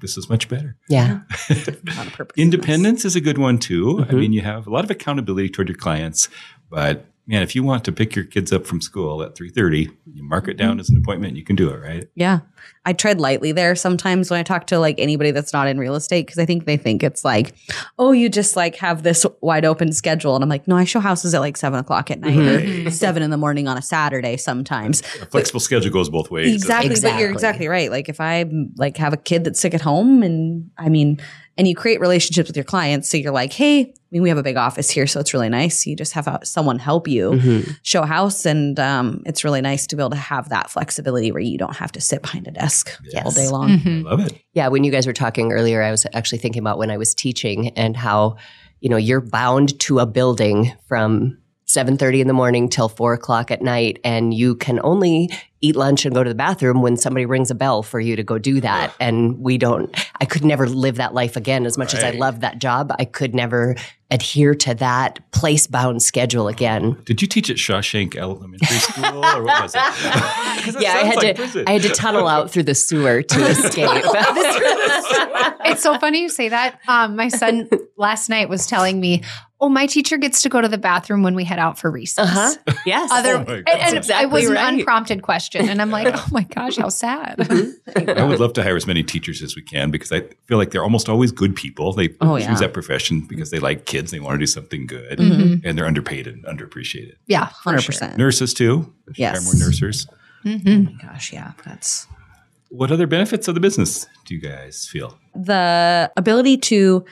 This 0.00 0.16
is 0.16 0.28
much 0.30 0.48
better. 0.48 0.76
Yeah. 0.88 1.22
Not 1.50 2.06
a 2.06 2.10
purpose. 2.12 2.34
Independence 2.36 3.04
is 3.04 3.16
a 3.16 3.20
good 3.20 3.36
one 3.36 3.58
too. 3.58 3.96
Mm-hmm. 3.96 4.10
I 4.10 4.14
mean, 4.14 4.32
you 4.32 4.42
have 4.42 4.68
a 4.68 4.70
lot 4.70 4.84
of 4.84 4.90
accountability 4.92 5.48
toward 5.48 5.68
your 5.68 5.76
clients, 5.76 6.28
but 6.70 7.06
man, 7.28 7.42
if 7.42 7.54
you 7.54 7.62
want 7.62 7.84
to 7.84 7.92
pick 7.92 8.16
your 8.16 8.24
kids 8.24 8.52
up 8.52 8.66
from 8.66 8.80
school 8.80 9.22
at 9.22 9.36
three 9.36 9.50
thirty, 9.50 9.88
you 10.12 10.24
mark 10.24 10.48
it 10.48 10.56
Mm-hmm. 10.56 10.66
down 10.66 10.80
as 10.80 10.88
an 10.90 10.96
appointment. 10.96 11.36
You 11.36 11.44
can 11.44 11.54
do 11.54 11.70
it, 11.70 11.76
right? 11.80 12.08
Yeah. 12.16 12.40
I 12.84 12.92
tread 12.94 13.20
lightly 13.20 13.52
there 13.52 13.76
sometimes 13.76 14.30
when 14.30 14.40
I 14.40 14.42
talk 14.42 14.66
to 14.68 14.78
like 14.78 14.96
anybody 14.98 15.30
that's 15.30 15.52
not 15.52 15.68
in 15.68 15.78
real 15.78 15.94
estate 15.94 16.26
because 16.26 16.38
I 16.38 16.46
think 16.46 16.64
they 16.64 16.76
think 16.78 17.02
it's 17.04 17.22
like, 17.24 17.54
oh, 17.98 18.12
you 18.12 18.28
just 18.30 18.56
like 18.56 18.76
have 18.76 19.02
this 19.02 19.24
wide 19.42 19.64
open 19.66 19.92
schedule. 19.92 20.34
And 20.34 20.42
I'm 20.42 20.48
like, 20.48 20.66
no, 20.66 20.74
I 20.76 20.84
show 20.84 20.98
houses 21.00 21.34
at 21.34 21.40
like 21.40 21.56
seven 21.58 21.78
o'clock 21.78 22.10
at 22.10 22.18
night 22.20 22.86
or 22.86 22.90
seven 22.90 23.22
in 23.22 23.30
the 23.30 23.36
morning 23.36 23.68
on 23.68 23.76
a 23.76 23.82
Saturday 23.82 24.36
sometimes. 24.38 25.02
A 25.20 25.26
flexible 25.26 25.60
schedule 25.60 25.90
goes 25.92 26.08
both 26.08 26.30
ways. 26.30 26.54
Exactly, 26.54 26.88
But 26.88 27.00
you're 27.18 27.30
Exactly. 27.30 27.32
exactly 27.34 27.68
right. 27.68 27.90
Like 27.90 28.08
if 28.08 28.20
I 28.20 28.46
like 28.76 28.96
have 28.96 29.12
a 29.12 29.18
kid 29.18 29.44
that's 29.44 29.60
sick 29.60 29.74
at 29.74 29.82
home 29.82 30.22
and 30.22 30.70
I 30.78 30.88
mean, 30.88 31.20
and 31.58 31.68
you 31.68 31.74
create 31.74 32.00
relationships 32.00 32.48
with 32.48 32.56
your 32.56 32.64
clients. 32.64 33.10
So 33.10 33.18
you're 33.18 33.32
like, 33.32 33.52
hey, 33.52 33.82
I 33.82 33.92
mean, 34.10 34.22
we 34.22 34.30
have 34.30 34.38
a 34.38 34.42
big 34.42 34.56
office 34.56 34.88
here, 34.88 35.06
so 35.06 35.20
it's 35.20 35.34
really 35.34 35.50
nice. 35.50 35.86
You 35.86 35.94
just 35.94 36.12
have 36.14 36.26
uh, 36.26 36.38
someone 36.42 36.78
help 36.78 37.06
you 37.06 37.32
Mhm. 37.32 37.76
show 37.82 38.04
house, 38.04 38.46
and 38.46 38.80
um, 38.80 39.22
it's 39.26 39.44
really 39.44 39.60
nice 39.60 39.86
to 39.88 39.96
be 39.96 40.00
able 40.02 40.10
to 40.10 40.16
have 40.16 40.48
that 40.48 40.70
flexibility 40.70 41.30
where 41.30 41.42
you 41.42 41.58
don't 41.58 41.76
have 41.76 41.92
to 41.92 42.00
sit 42.00 42.22
behind 42.22 42.48
a 42.48 42.50
desk 42.52 42.90
Yes. 43.12 43.26
all 43.26 43.32
day 43.32 43.48
long. 43.48 43.68
Mhm. 43.80 44.06
I 44.06 44.10
love 44.10 44.20
it. 44.20 44.32
Yeah, 44.54 44.68
when 44.68 44.82
you 44.84 44.90
guys 44.90 45.06
were 45.06 45.12
talking 45.12 45.52
earlier, 45.52 45.82
I 45.82 45.90
was 45.90 46.06
actually 46.14 46.38
thinking 46.38 46.60
about 46.60 46.78
when 46.78 46.90
I 46.90 46.96
was 46.96 47.14
teaching 47.14 47.68
and 47.76 47.96
how, 47.96 48.36
you 48.80 48.88
know, 48.88 48.96
you're 48.96 49.20
bound 49.20 49.78
to 49.80 49.98
a 49.98 50.06
building 50.06 50.72
from 50.86 51.36
7.30 51.68 52.20
in 52.20 52.26
the 52.28 52.32
morning 52.32 52.68
till 52.68 52.88
4 52.88 53.12
o'clock 53.14 53.50
at 53.50 53.60
night 53.60 53.98
and 54.02 54.32
you 54.32 54.56
can 54.56 54.80
only 54.82 55.28
eat 55.60 55.74
lunch 55.76 56.04
and 56.06 56.14
go 56.14 56.22
to 56.22 56.28
the 56.30 56.34
bathroom 56.36 56.80
when 56.82 56.96
somebody 56.96 57.26
rings 57.26 57.50
a 57.50 57.54
bell 57.54 57.82
for 57.82 57.98
you 58.00 58.14
to 58.16 58.22
go 58.22 58.38
do 58.38 58.60
that. 58.60 58.94
And 59.00 59.38
we 59.40 59.58
don't 59.58 59.94
i 60.20 60.24
could 60.24 60.44
never 60.44 60.66
live 60.68 60.96
that 60.96 61.12
life 61.14 61.36
again. 61.36 61.66
As 61.66 61.76
much 61.76 61.92
as 61.94 62.02
i 62.02 62.10
Right. 62.10 62.18
loved 62.18 62.40
that 62.40 62.58
job 62.58 62.92
i 62.98 63.04
could 63.04 63.34
never 63.34 63.74
adhere 64.10 64.54
to 64.54 64.72
that 64.76 65.18
place 65.32 65.66
bound 65.66 66.02
schedule 66.02 66.48
again. 66.48 66.96
Did 67.04 67.20
you 67.20 67.28
teach 67.28 67.50
at 67.50 67.56
Shawshank 67.56 68.16
Elementary 68.16 68.78
School 68.78 69.22
or 69.24 69.42
what 69.44 69.62
was 69.62 69.74
it? 69.74 69.78
That 70.72 70.76
yeah 70.82 70.92
i 70.94 70.98
had 71.04 71.16
like 71.16 71.36
to 71.36 71.42
prison. 71.42 71.64
i 71.66 71.72
had 71.72 71.82
to 71.82 71.88
tunnel 71.90 72.26
out 72.28 72.50
through 72.50 72.62
the 72.64 72.74
sewer 72.74 73.20
to 73.22 73.46
escape. 73.48 73.90
It's 75.64 75.82
so 75.82 75.98
funny 75.98 76.22
you 76.22 76.28
say 76.28 76.48
that. 76.48 76.78
Um, 76.88 77.16
my 77.16 77.28
son 77.28 77.68
last 77.96 78.28
night 78.28 78.48
was 78.48 78.66
telling 78.66 79.00
me, 79.00 79.22
"Oh, 79.60 79.68
my 79.68 79.86
teacher 79.86 80.16
gets 80.18 80.42
to 80.42 80.48
go 80.48 80.60
to 80.60 80.68
the 80.68 80.78
bathroom 80.78 81.22
when 81.22 81.34
we 81.34 81.44
head 81.44 81.58
out 81.58 81.78
for 81.78 81.90
recess." 81.90 82.28
uh-huh 82.28 82.54
yes 82.86 83.10
Other, 83.12 83.34
Oh 83.36 83.52
and, 83.54 83.68
and 83.68 83.96
Exactly 83.96 84.24
it 84.24 84.30
was 84.32 84.50
an 84.50 84.56
unprompted 84.56 85.22
question, 85.22 85.68
and 85.68 85.80
I'm 85.82 85.90
like, 85.90 86.08
"Oh 86.14 86.26
my 86.30 86.42
gosh, 86.44 86.76
how 86.76 86.88
sad." 86.88 87.36
I 87.96 88.24
would 88.24 88.40
love 88.40 88.52
to 88.54 88.62
hire 88.62 88.76
as 88.76 88.86
many 88.86 89.02
teachers 89.02 89.42
as 89.42 89.56
we 89.56 89.62
can 89.62 89.90
because 89.90 90.12
I 90.12 90.20
feel 90.46 90.58
like 90.58 90.70
they're 90.70 90.82
almost 90.84 91.08
always 91.08 91.32
good 91.32 91.54
people. 91.56 91.92
They 91.92 92.10
Oh, 92.20 92.36
choose 92.38 92.46
yeah. 92.48 92.54
that 92.56 92.72
profession 92.72 93.20
because 93.28 93.50
they 93.50 93.58
like 93.58 93.84
kids. 93.84 94.10
They 94.10 94.20
want 94.20 94.34
to 94.34 94.38
do 94.38 94.46
something 94.46 94.86
good, 94.86 95.18
Mhm. 95.18 95.62
and 95.64 95.76
they're 95.78 95.86
underpaid 95.86 96.26
and 96.26 96.44
underappreciated. 96.44 97.14
Yeah, 97.26 97.46
for 97.46 97.70
Hundred 97.70 97.80
sure. 97.82 97.86
percent. 97.92 98.16
Nurses 98.18 98.54
too. 98.54 98.92
We 99.06 99.14
should 99.14 99.18
Yes. 99.20 99.36
hire 99.36 99.44
more 99.44 99.54
nurses. 99.66 100.06
Mhm. 100.44 101.02
Gosh, 101.02 101.32
yeah, 101.32 101.52
that's 101.64 102.06
What 102.70 102.92
other 102.92 103.06
benefits 103.06 103.48
of 103.48 103.54
the 103.54 103.60
business 103.60 104.06
do 104.26 104.34
you 104.34 104.40
guys 104.40 104.86
feel? 104.90 105.18
the 105.34 106.10
ability 106.16 106.56
to 106.58 107.04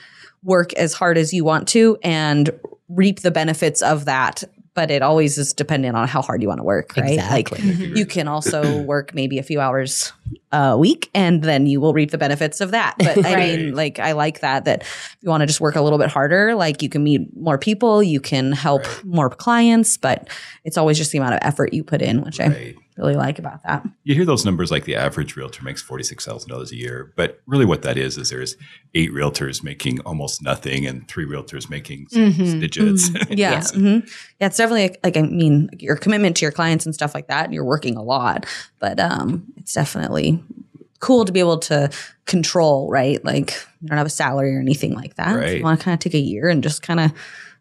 work 0.47 0.73
as 0.73 0.93
hard 0.93 1.17
as 1.17 1.33
you 1.33 1.43
want 1.43 1.67
to 1.67 1.97
and 2.03 2.49
reap 2.87 3.19
the 3.19 3.29
benefits 3.31 3.81
of 3.83 4.05
that. 4.05 4.43
But 4.73 4.91
it 4.91 5.01
always 5.01 5.37
is 5.39 5.53
dependent 5.53 5.97
on 5.97 6.07
how 6.07 6.21
hard 6.21 6.41
you 6.43 6.47
want 6.47 6.59
to 6.59 6.63
work, 6.63 6.95
right? 6.95 7.13
Exactly. 7.13 7.59
Like 7.67 7.79
you 7.97 8.05
can 8.05 8.27
also 8.27 8.79
work 8.81 9.13
maybe 9.13 9.39
a 9.39 9.43
few 9.43 9.59
hours 9.59 10.13
a 10.51 10.77
week 10.77 11.09
and 11.15 11.43
then 11.43 11.65
you 11.65 11.81
will 11.81 11.93
reap 11.93 12.11
the 12.11 12.17
benefits 12.19 12.61
of 12.61 12.69
that. 12.71 12.93
But 12.99 13.25
I 13.25 13.35
mean, 13.39 13.73
like 13.73 13.97
I 13.97 14.11
like 14.11 14.41
that 14.41 14.65
that 14.65 14.83
if 14.83 15.17
you 15.21 15.29
want 15.31 15.41
to 15.41 15.47
just 15.47 15.59
work 15.59 15.75
a 15.75 15.81
little 15.81 15.97
bit 15.97 16.09
harder, 16.09 16.53
like 16.53 16.83
you 16.83 16.89
can 16.89 17.03
meet 17.03 17.35
more 17.35 17.57
people, 17.57 18.03
you 18.03 18.19
can 18.21 18.51
help 18.51 18.85
Right. 18.85 19.03
more 19.05 19.29
clients, 19.31 19.97
but 19.97 20.29
it's 20.63 20.77
always 20.77 20.97
just 20.97 21.11
the 21.11 21.17
amount 21.17 21.33
of 21.33 21.39
effort 21.41 21.73
you 21.73 21.83
put 21.83 22.01
in, 22.03 22.21
which 22.21 22.39
I 22.39 22.47
Right. 22.49 22.75
Really 22.97 23.15
like 23.15 23.37
about 23.39 23.63
that. 23.63 23.85
You 24.03 24.15
hear 24.15 24.25
those 24.25 24.43
numbers 24.45 24.71
like 24.71 24.85
the 24.85 24.95
average 24.95 25.35
realtor 25.35 25.63
makes 25.63 25.83
$46,000 25.83 26.71
a 26.71 26.75
year, 26.75 27.13
but 27.15 27.39
really 27.45 27.65
what 27.65 27.81
that 27.83 27.97
is 27.97 28.17
is 28.17 28.29
there's 28.29 28.55
eight 28.95 29.11
realtors 29.11 29.63
making 29.63 29.99
almost 30.01 30.41
nothing 30.41 30.85
and 30.85 31.07
three 31.07 31.25
realtors 31.25 31.69
making 31.69 32.07
Mhm. 32.07 32.59
digits. 32.59 33.09
Yeah. 33.29 33.51
Yeah. 33.51 33.59
mhm. 33.61 34.09
Yeah. 34.39 34.47
It's 34.47 34.57
definitely 34.57 34.83
like, 34.83 34.99
like, 35.03 35.17
I 35.17 35.21
mean, 35.21 35.69
your 35.79 35.95
commitment 35.95 36.37
to 36.37 36.41
your 36.45 36.51
clients 36.51 36.85
and 36.85 36.95
stuff 36.95 37.13
like 37.13 37.27
that. 37.27 37.45
And 37.45 37.53
you're 37.53 37.63
working 37.65 37.95
a 37.97 38.03
lot, 38.03 38.45
but 38.79 38.99
um, 38.99 39.45
it's 39.57 39.73
definitely 39.73 40.43
cool 40.99 41.25
to 41.25 41.31
be 41.31 41.39
able 41.39 41.59
to 41.59 41.89
control, 42.25 42.89
right? 42.89 43.23
Like 43.23 43.51
you 43.81 43.87
don't 43.89 43.97
have 43.99 44.07
a 44.07 44.09
salary 44.09 44.55
or 44.55 44.59
anything 44.59 44.93
like 44.95 45.15
that. 45.15 45.29
If 45.35 45.41
Right. 45.41 45.57
you 45.57 45.63
want 45.63 45.79
to 45.79 45.83
kind 45.83 45.93
of 45.93 45.99
take 45.99 46.15
a 46.15 46.19
year 46.19 46.49
and 46.49 46.63
just 46.63 46.81
kind 46.81 46.99
of 46.99 47.11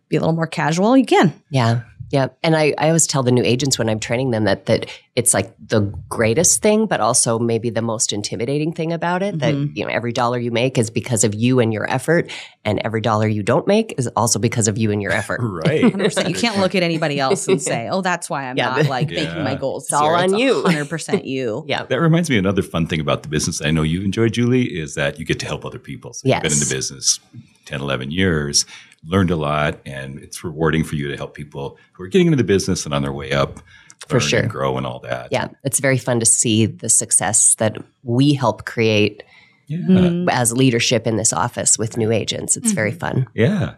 be 0.09 0.17
a 0.17 0.21
little 0.21 0.35
more 0.35 0.47
casual, 0.47 0.97
you 0.97 1.05
can. 1.05 1.35
Yeah. 1.51 1.83
Yeah. 2.11 2.29
And 2.45 2.55
I, 2.57 2.73
I 2.79 2.87
always 2.87 3.07
tell 3.09 3.25
the 3.25 3.33
new 3.33 3.43
agents 3.43 3.79
when 3.79 3.89
I'm 3.89 3.99
training 3.99 4.31
them 4.31 4.45
that 4.45 4.67
that 4.67 4.87
it's 5.17 5.35
like 5.35 5.53
the 5.59 5.81
greatest 6.09 6.63
thing, 6.63 6.87
but 6.87 7.01
also 7.01 7.39
maybe 7.39 7.69
the 7.71 7.83
most 7.83 8.13
intimidating 8.13 8.73
thing 8.73 8.93
about 8.93 9.23
it. 9.23 9.39
That, 9.41 9.55
Mhm. 9.55 9.77
you 9.77 9.85
know, 9.85 9.91
every 9.91 10.13
dollar 10.13 10.39
you 10.39 10.51
make 10.53 10.79
is 10.79 10.89
because 10.91 11.25
of 11.25 11.35
you 11.35 11.59
and 11.59 11.73
your 11.73 11.91
effort. 11.91 12.31
And 12.65 12.81
every 12.85 13.01
dollar 13.01 13.27
you 13.27 13.43
don't 13.43 13.67
make 13.67 13.95
is 13.99 14.09
also 14.15 14.39
because 14.39 14.69
of 14.69 14.79
you 14.79 14.93
and 14.93 15.03
your 15.03 15.11
effort. 15.13 15.41
right. 15.43 15.83
100%. 15.93 16.29
You 16.29 16.35
can't 16.35 16.59
look 16.59 16.75
at 16.77 16.83
anybody 16.85 17.19
else 17.27 17.49
and 17.49 17.61
say, 17.61 17.89
oh, 17.91 18.03
that's 18.03 18.31
why 18.31 18.45
I'm 18.49 18.57
Yeah. 18.57 18.77
not 18.77 18.87
like 18.87 19.11
Yeah. 19.11 19.25
making 19.25 19.43
my 19.43 19.55
goals. 19.57 19.85
It's 19.85 19.93
all 19.93 20.15
on 20.15 20.39
you. 20.39 20.63
100% 20.65 21.25
you. 21.25 21.65
Yeah. 21.67 21.85
That 21.85 22.01
reminds 22.01 22.31
me 22.31 22.39
another 22.39 22.63
fun 22.63 22.87
thing 22.87 23.01
about 23.01 23.25
the 23.25 23.29
business 23.29 23.61
I 23.61 23.71
know 23.73 23.83
you 23.83 24.03
enjoy, 24.03 24.29
Julie, 24.29 24.67
is 24.79 24.95
that 24.95 25.19
you 25.19 25.25
get 25.25 25.41
to 25.41 25.47
help 25.47 25.65
other 25.65 25.79
people. 25.81 26.13
So 26.13 26.29
you've 26.29 26.43
been 26.43 26.53
in 26.53 26.61
the 26.61 26.73
business 26.73 27.19
10, 27.65 27.81
11 27.81 28.11
years, 28.13 28.65
learned 29.07 29.31
a 29.31 29.37
lot, 29.37 29.79
and 29.87 30.19
it's 30.19 30.43
rewarding 30.45 30.85
for 30.85 30.97
you 30.97 31.09
to 31.09 31.17
help 31.17 31.35
people 31.35 31.79
who 31.93 32.03
are 32.03 32.09
getting 32.09 32.27
into 32.27 32.37
the 32.37 32.45
business 32.45 32.85
and 32.85 32.93
on 32.95 33.03
their 33.03 33.13
way 33.13 33.33
up 33.33 33.61
For 34.09 34.19
sure. 34.21 34.41
and 34.41 34.51
grow 34.51 34.77
and 34.77 34.87
all 34.87 34.99
that. 35.01 35.29
Yeah. 35.31 35.49
It's 35.65 35.79
very 35.81 35.99
fun 35.99 36.21
to 36.21 36.27
see 36.27 36.67
the 36.67 36.89
success 36.89 37.55
that 37.57 37.77
we 38.03 38.35
help 38.35 38.65
create 38.65 39.23
Yeah. 39.69 39.79
Mhm. 39.79 40.29
as 40.31 40.53
leadership 40.53 41.07
in 41.07 41.17
this 41.17 41.33
office 41.33 41.77
with 41.79 41.97
new 41.97 42.11
agents. 42.13 42.57
It's 42.57 42.73
very 42.73 42.93
fun. 42.93 43.27
Yeah. 43.35 43.75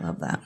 I 0.00 0.04
love 0.04 0.20
that. 0.20 0.40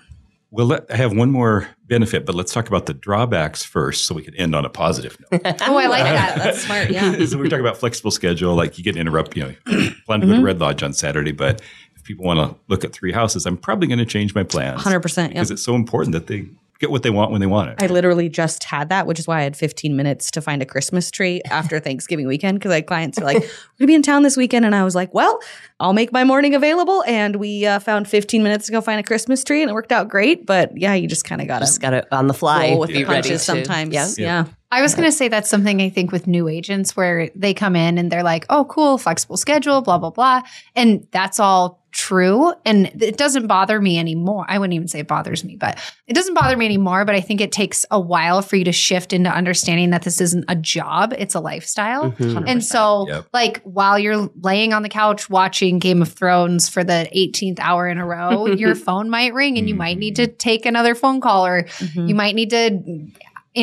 Well, 0.51 0.65
let, 0.67 0.87
I 0.91 0.97
have 0.97 1.15
one 1.15 1.31
more 1.31 1.69
benefit, 1.87 2.25
but 2.25 2.35
let's 2.35 2.53
talk 2.55 2.69
about 2.69 2.87
the 2.87 2.95
drawbacks 2.95 3.63
first 3.63 4.07
so 4.07 4.15
we 4.15 4.23
can 4.23 4.35
end 4.35 4.55
on 4.55 4.65
a 4.65 4.71
positive 4.71 5.17
note. 5.31 5.43
Oh, 5.69 5.77
I 5.77 5.87
like 5.87 6.03
that. 6.05 6.39
That's 6.39 6.63
smart. 6.65 6.91
Yeah. 6.91 7.23
so 7.27 7.37
we 7.37 7.49
talk 7.51 7.61
about 7.61 7.77
flexible 7.77 8.11
schedule, 8.11 8.55
like 8.55 8.79
you 8.79 8.85
get 8.85 8.97
interrupt, 8.97 9.37
you 9.37 9.43
know, 9.45 9.55
plan 10.07 10.21
to 10.23 10.27
go 10.27 10.37
to 10.37 10.43
Red 10.43 10.59
Lodge 10.59 10.83
on 10.83 10.93
Saturday, 10.95 11.33
but 11.33 11.61
if 11.61 11.88
people 12.09 12.25
want 12.25 12.41
to 12.41 12.57
look 12.67 12.83
at 12.85 12.93
three 12.93 13.13
houses, 13.13 13.47
I'm 13.47 13.57
probably 13.57 13.87
going 13.87 13.99
to 14.01 14.05
change 14.07 14.35
my 14.35 14.43
plans 14.43 14.83
100%. 14.83 15.17
Yeah. 15.17 15.29
because 15.29 15.51
it's 15.53 15.63
so 15.63 15.77
important 15.77 16.13
that 16.15 16.27
they 16.27 16.47
get 16.81 16.91
what 16.93 17.03
they 17.03 17.11
want 17.11 17.33
when 17.33 17.41
they 17.41 17.47
want 17.47 17.69
it. 17.71 17.83
I 17.83 17.89
literally 17.89 18.29
just 18.29 18.63
had 18.65 18.89
that, 18.91 19.07
which 19.07 19.19
is 19.19 19.27
why 19.27 19.41
I 19.41 19.43
had 19.43 19.57
15 19.57 19.97
minutes 19.97 20.31
to 20.31 20.41
find 20.41 20.63
a 20.63 20.65
Christmas 20.65 21.11
tree 21.11 21.43
after 21.51 21.81
Thanksgiving 21.89 22.27
weekend 22.29 22.59
because 22.59 22.71
I 22.71 22.77
had 22.77 22.87
clients 22.87 23.19
who 23.19 23.25
were 23.25 23.33
like, 23.33 23.43
"We're 23.43 23.49
gonna 23.81 23.87
be 23.89 23.95
in 23.95 24.03
town 24.03 24.23
this 24.23 24.37
weekend," 24.37 24.65
and 24.65 24.75
I 24.77 24.85
was 24.85 24.95
like, 24.95 25.13
"Well, 25.13 25.41
I'll 25.81 25.93
make 25.93 26.13
my 26.13 26.23
morning 26.23 26.55
available." 26.55 27.03
And 27.07 27.35
we 27.37 27.67
uh, 27.67 27.81
found 27.81 28.07
15 28.09 28.45
minutes 28.45 28.67
to 28.67 28.73
go 28.73 28.81
find 28.81 29.01
a 29.01 29.03
Christmas 29.03 29.43
tree, 29.43 29.61
and 29.63 29.71
it 29.71 29.75
worked 29.75 29.91
out 29.91 30.09
great. 30.09 30.47
But 30.47 30.77
yeah, 30.77 30.95
you 30.95 31.09
just 31.09 31.25
kind 31.25 31.41
of 31.41 31.49
got 31.49 31.59
Just 31.61 31.75
to 31.75 31.81
got 31.81 31.95
it 31.95 32.07
on 32.13 32.29
the 32.29 32.35
fly. 32.35 32.71
roll 32.71 32.79
with 32.81 32.91
be 32.91 32.99
the 33.01 33.05
punches 33.07 33.41
to- 33.41 33.45
sometimes. 33.45 33.93
Yeah. 33.93 34.07
Yeah. 34.17 34.45
I 34.71 34.83
was 34.83 34.95
going 34.95 35.09
to 35.09 35.13
say 35.13 35.29
that's 35.29 35.49
something 35.49 35.81
I 35.81 35.89
think 35.89 36.13
with 36.13 36.27
new 36.27 36.47
agents 36.49 36.95
where 36.97 37.31
they 37.35 37.55
come 37.55 37.75
in 37.75 37.97
and 37.97 38.11
they're 38.13 38.23
like, 38.23 38.45
oh, 38.51 38.67
cool, 38.67 38.99
flexible 38.99 39.37
schedule, 39.39 39.81
blah, 39.81 39.97
blah, 39.99 40.11
blah. 40.11 40.43
And 40.77 41.07
that's 41.11 41.41
all 41.41 41.83
true. 41.91 42.53
And 42.67 43.03
it 43.03 43.17
doesn't 43.17 43.47
bother 43.47 43.81
me 43.81 43.99
anymore. 43.99 44.45
I 44.47 44.59
wouldn't 44.59 44.75
even 44.75 44.89
say 44.89 44.99
it 45.01 45.09
bothers 45.09 45.43
me, 45.43 45.57
but 45.57 45.79
it 46.07 46.13
doesn't 46.13 46.35
bother 46.35 46.55
me 46.55 46.67
anymore. 46.67 47.07
But 47.07 47.15
I 47.15 47.23
think 47.23 47.41
it 47.41 47.51
takes 47.51 47.87
a 47.91 47.99
while 47.99 48.43
for 48.43 48.57
you 48.57 48.65
to 48.65 48.73
shift 48.73 49.15
into 49.15 49.31
understanding 49.31 49.89
that 49.91 50.03
this 50.03 50.21
isn't 50.21 50.45
a 50.49 50.55
job, 50.55 51.15
it's 51.17 51.35
a 51.35 51.41
lifestyle. 51.41 52.13
Mhm. 52.13 52.45
And 52.47 52.63
so, 52.63 53.07
Yep. 53.09 53.27
like, 53.33 53.63
while 53.63 53.99
you're 53.99 54.29
laying 54.43 54.75
on 54.75 54.83
the 54.83 54.91
couch 54.91 55.31
watching 55.31 55.79
Game 55.79 56.03
of 56.03 56.13
Thrones 56.13 56.69
for 56.69 56.85
the 56.85 57.09
18th 57.13 57.59
hour 57.59 57.89
in 57.89 57.97
a 57.97 58.05
row, 58.05 58.47
your 58.47 58.75
phone 58.75 59.09
might 59.09 59.33
ring 59.33 59.57
and 59.57 59.67
you 59.67 59.75
might 59.75 59.97
need 59.99 60.17
to 60.17 60.27
take 60.27 60.67
another 60.67 60.95
phone 60.95 61.23
call 61.23 61.47
or 61.47 61.63
Mhm. 61.65 62.07
you 62.11 62.15
might 62.15 62.35
need 62.35 62.51
to 62.51 62.81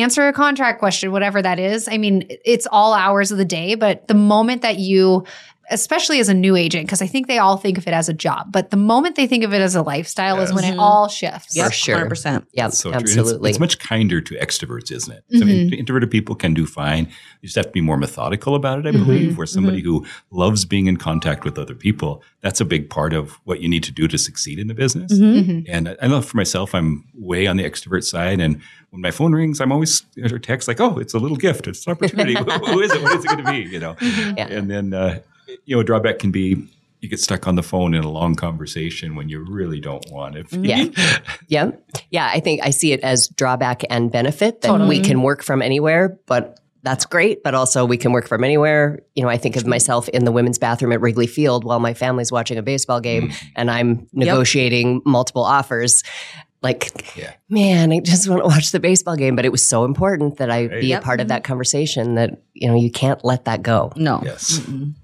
answer 0.02 0.28
a 0.28 0.32
contract 0.32 0.78
question, 0.78 1.12
whatever 1.12 1.40
that 1.42 1.58
is. 1.58 1.88
I 1.88 1.98
mean, 1.98 2.26
it's 2.44 2.66
all 2.70 2.94
hours 2.94 3.30
of 3.32 3.38
the 3.38 3.44
day, 3.44 3.74
but 3.74 4.08
the 4.08 4.14
moment 4.14 4.62
that 4.62 4.78
you, 4.78 5.24
especially 5.70 6.20
as 6.20 6.28
a 6.28 6.34
new 6.34 6.56
agent, 6.56 6.86
because 6.86 7.02
I 7.02 7.06
think 7.06 7.26
they 7.26 7.38
all 7.38 7.56
think 7.56 7.78
of 7.78 7.86
it 7.86 7.92
as 7.92 8.08
a 8.08 8.12
job, 8.12 8.52
but 8.52 8.70
the 8.70 8.76
moment 8.76 9.16
they 9.16 9.26
think 9.26 9.42
of 9.44 9.52
it 9.52 9.60
as 9.60 9.74
a 9.74 9.82
lifestyle 9.82 10.40
is 10.40 10.52
when 10.52 10.64
it 10.64 10.78
all 10.78 11.08
shifts. 11.08 11.56
Yep, 11.56 11.66
For 11.66 11.72
sure. 11.72 11.96
100%. 12.08 12.46
Yeah, 12.52 12.68
So 12.68 12.90
true. 12.90 12.98
And 12.98 13.02
it's- 13.02 13.16
absolutely. 13.18 13.50
It's, 13.50 13.58
much 13.58 13.78
kinder 13.78 14.20
to 14.20 14.34
extroverts, 14.36 14.92
isn't 14.92 15.12
it? 15.12 15.24
So, 15.32 15.42
I 15.42 15.44
mean, 15.44 15.66
Mm-hmm. 15.70 15.78
introverted 15.80 16.10
people 16.10 16.34
can 16.34 16.54
do 16.54 16.66
fine. 16.66 17.06
You 17.40 17.46
just 17.48 17.56
have 17.56 17.66
to 17.66 17.72
be 17.72 17.80
more 17.80 17.96
methodical 17.96 18.54
about 18.54 18.78
it, 18.78 18.86
I 18.86 18.92
believe. 18.92 19.36
Where 19.38 19.46
somebody 19.46 19.82
Mm-hmm. 19.82 20.04
who 20.04 20.06
loves 20.30 20.64
being 20.64 20.86
in 20.86 20.96
contact 20.96 21.44
with 21.44 21.58
other 21.58 21.74
people, 21.74 22.22
that's 22.42 22.60
a 22.60 22.64
big 22.64 22.88
part 22.90 23.12
of 23.12 23.32
what 23.44 23.60
you 23.60 23.68
need 23.68 23.82
to 23.84 23.92
do 23.92 24.06
to 24.08 24.18
succeed 24.18 24.58
in 24.58 24.68
the 24.68 24.74
business. 24.74 25.12
Mm-hmm. 25.12 25.50
Mhm. 25.50 25.64
And 25.68 25.88
I- 25.88 25.96
I 26.02 26.06
know 26.08 26.22
for 26.22 26.36
myself, 26.36 26.74
I'm 26.74 27.04
way 27.14 27.46
on 27.46 27.56
the 27.56 27.64
extrovert 27.64 28.04
side. 28.04 28.40
And 28.40 28.60
when 28.90 29.00
my 29.02 29.10
phone 29.10 29.32
rings, 29.32 29.60
I'm 29.60 29.72
always 29.72 30.02
or 30.30 30.38
text 30.38 30.68
like, 30.68 30.80
"Oh, 30.80 30.98
it's 30.98 31.12
a 31.14 31.18
little 31.18 31.36
gift. 31.36 31.66
It's 31.66 31.86
an 31.86 31.92
opportunity. 31.92 32.34
who, 32.38 32.44
who 32.44 32.80
is 32.80 32.92
it? 32.92 33.02
What 33.02 33.16
is 33.18 33.24
it 33.24 33.28
going 33.28 33.44
to 33.44 33.50
be?" 33.50 33.58
You 33.68 33.80
know. 33.80 33.96
Yeah. 34.00 34.46
And 34.48 34.70
then 34.70 34.94
uh, 34.94 35.18
you 35.64 35.76
know, 35.76 35.80
a 35.80 35.84
drawback 35.84 36.18
can 36.18 36.30
be 36.30 36.68
you 37.00 37.08
get 37.08 37.20
stuck 37.20 37.46
on 37.46 37.54
the 37.56 37.62
phone 37.62 37.94
in 37.94 38.04
a 38.04 38.10
long 38.10 38.34
conversation 38.34 39.14
when 39.14 39.28
you 39.28 39.40
really 39.40 39.80
don't 39.80 40.04
want 40.10 40.36
it. 40.36 40.52
Yeah. 40.52 40.86
Yeah. 41.48 41.70
Yeah. 42.10 42.28
I 42.32 42.40
think 42.40 42.60
I 42.64 42.70
see 42.70 42.92
it 42.92 43.00
as 43.00 43.28
drawback 43.28 43.82
and 43.88 44.10
benefit 44.10 44.62
that 44.62 44.68
Totally. 44.68 44.98
we 44.98 45.04
can 45.04 45.22
work 45.22 45.44
from 45.44 45.62
anywhere, 45.62 46.18
but 46.26 46.58
that's 46.82 47.06
great. 47.06 47.44
But 47.44 47.54
also 47.54 47.84
we 47.84 47.96
can 47.96 48.10
work 48.10 48.26
from 48.26 48.42
anywhere. 48.42 49.00
You 49.14 49.22
know, 49.22 49.28
I 49.28 49.36
think 49.36 49.54
of 49.54 49.64
myself 49.64 50.08
in 50.08 50.24
the 50.24 50.32
women's 50.32 50.58
bathroom 50.58 50.90
at 50.90 51.00
Wrigley 51.00 51.28
Field 51.28 51.62
while 51.62 51.78
my 51.78 51.94
family's 51.94 52.32
watching 52.32 52.58
a 52.58 52.62
baseball 52.62 53.00
game 53.00 53.28
mm. 53.28 53.44
and 53.54 53.70
I'm 53.70 54.08
negotiating 54.12 55.02
multiple 55.04 55.44
offers. 55.44 56.02
Like, 56.62 57.16
Yeah. 57.16 57.34
man, 57.48 57.92
I 57.92 58.00
just 58.00 58.28
want 58.28 58.42
to 58.42 58.46
watch 58.48 58.72
the 58.72 58.80
baseball 58.80 59.14
game. 59.14 59.36
But 59.36 59.44
it 59.44 59.52
was 59.52 59.64
so 59.64 59.84
important 59.84 60.38
that 60.38 60.50
I 60.50 60.66
Right. 60.66 60.80
be 60.80 60.86
Yep. 60.88 61.02
a 61.02 61.04
part 61.04 61.20
of 61.20 61.24
mm-hmm. 61.24 61.28
that 61.28 61.44
conversation 61.44 62.16
that, 62.16 62.42
you 62.54 62.66
know, 62.68 62.74
you 62.74 62.90
can't 62.90 63.24
let 63.24 63.44
that 63.44 63.62
go. 63.62 63.92
No. 63.94 64.20
Yes. 64.24 64.58
Mm-mm. 64.58 64.94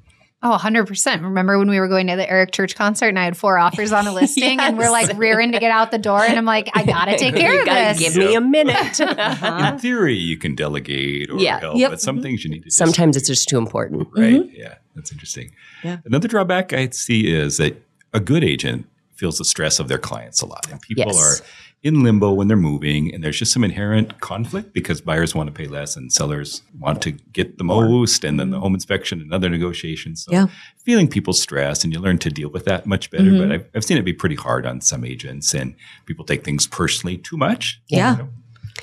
Oh, 0.44 0.58
100%. 0.60 1.22
Remember 1.22 1.56
when 1.56 1.70
we 1.70 1.78
were 1.78 1.86
going 1.86 2.08
to 2.08 2.16
the 2.16 2.28
Eric 2.28 2.50
Church 2.50 2.74
concert 2.74 3.06
and 3.08 3.18
I 3.18 3.24
had 3.24 3.36
four 3.36 3.58
offers 3.58 3.92
on 3.92 4.06
a 4.08 4.12
listing 4.20 4.58
and 4.58 4.76
we're 4.76 4.90
like 4.90 5.16
rearing 5.16 5.52
to 5.52 5.60
get 5.60 5.70
out 5.70 5.92
the 5.92 5.98
door 5.98 6.20
and 6.20 6.36
I'm 6.36 6.44
like, 6.44 6.68
I 6.74 6.84
got 6.84 7.04
to 7.04 7.16
take 7.16 7.36
care 7.36 7.54
You 7.54 7.60
of 7.60 7.66
gotta 7.66 7.98
this. 7.98 8.14
Give 8.14 8.16
me 8.28 8.34
a 8.34 8.40
minute. 8.40 8.98
In 9.00 9.08
uh-huh. 9.08 9.78
theory, 9.78 10.16
you 10.16 10.36
can 10.36 10.54
delegate 10.56 11.30
or 11.30 11.38
Yeah. 11.38 11.60
help, 11.60 11.76
Yep. 11.76 11.90
but 11.92 12.00
some 12.00 12.16
mm-hmm. 12.16 12.22
things 12.24 12.44
you 12.44 12.50
need 12.50 12.60
to. 12.60 12.64
Just, 12.64 12.76
Sometimes 12.78 13.16
it's 13.16 13.28
just 13.28 13.48
too 13.48 13.58
important. 13.58 14.08
right. 14.16 14.34
Mm-hmm. 14.34 14.54
Yeah, 14.54 14.74
that's 14.96 15.12
interesting. 15.12 15.52
Yeah. 15.84 15.98
Another 16.04 16.26
drawback 16.26 16.72
I 16.72 16.88
see 16.90 17.32
is 17.32 17.58
that 17.58 17.80
a 18.12 18.18
good 18.18 18.42
agent 18.42 18.86
feels 19.14 19.38
the 19.38 19.44
stress 19.44 19.78
of 19.78 19.86
their 19.86 19.98
clients 19.98 20.42
a 20.42 20.46
lot, 20.46 20.66
and 20.70 20.80
people 20.80 21.04
Yes. 21.06 21.40
are 21.42 21.44
in 21.82 22.04
limbo 22.04 22.32
when 22.32 22.46
they're 22.46 22.56
moving, 22.56 23.12
and 23.12 23.24
there's 23.24 23.38
just 23.38 23.52
some 23.52 23.64
inherent 23.64 24.20
conflict 24.20 24.72
because 24.72 25.00
buyers 25.00 25.34
want 25.34 25.48
to 25.48 25.52
pay 25.52 25.66
less 25.66 25.96
and 25.96 26.12
sellers 26.12 26.62
want 26.78 27.02
to 27.02 27.10
get 27.10 27.58
the 27.58 27.64
most, 27.64 28.22
and 28.24 28.38
then 28.38 28.50
the 28.50 28.60
home 28.60 28.74
inspection 28.74 29.20
and 29.20 29.34
other 29.34 29.48
negotiations. 29.48 30.22
So 30.24 30.30
Yeah. 30.32 30.46
feeling 30.84 31.08
people 31.08 31.32
stressed, 31.32 31.82
and 31.82 31.92
you 31.92 31.98
learn 31.98 32.18
to 32.18 32.30
deal 32.30 32.50
with 32.50 32.64
that 32.66 32.86
much 32.86 33.10
better. 33.10 33.24
Mhm. 33.30 33.38
But 33.38 33.52
I've, 33.52 33.66
I've 33.74 33.84
seen 33.84 33.98
it 33.98 34.04
be 34.04 34.12
pretty 34.12 34.36
hard 34.36 34.64
on 34.64 34.80
some 34.80 35.04
agents, 35.04 35.54
and 35.54 35.74
people 36.06 36.24
take 36.24 36.44
things 36.44 36.66
personally 36.68 37.18
too 37.18 37.36
much. 37.36 37.80
Yeah. 37.88 38.12
You 38.12 38.18
know? 38.22 38.28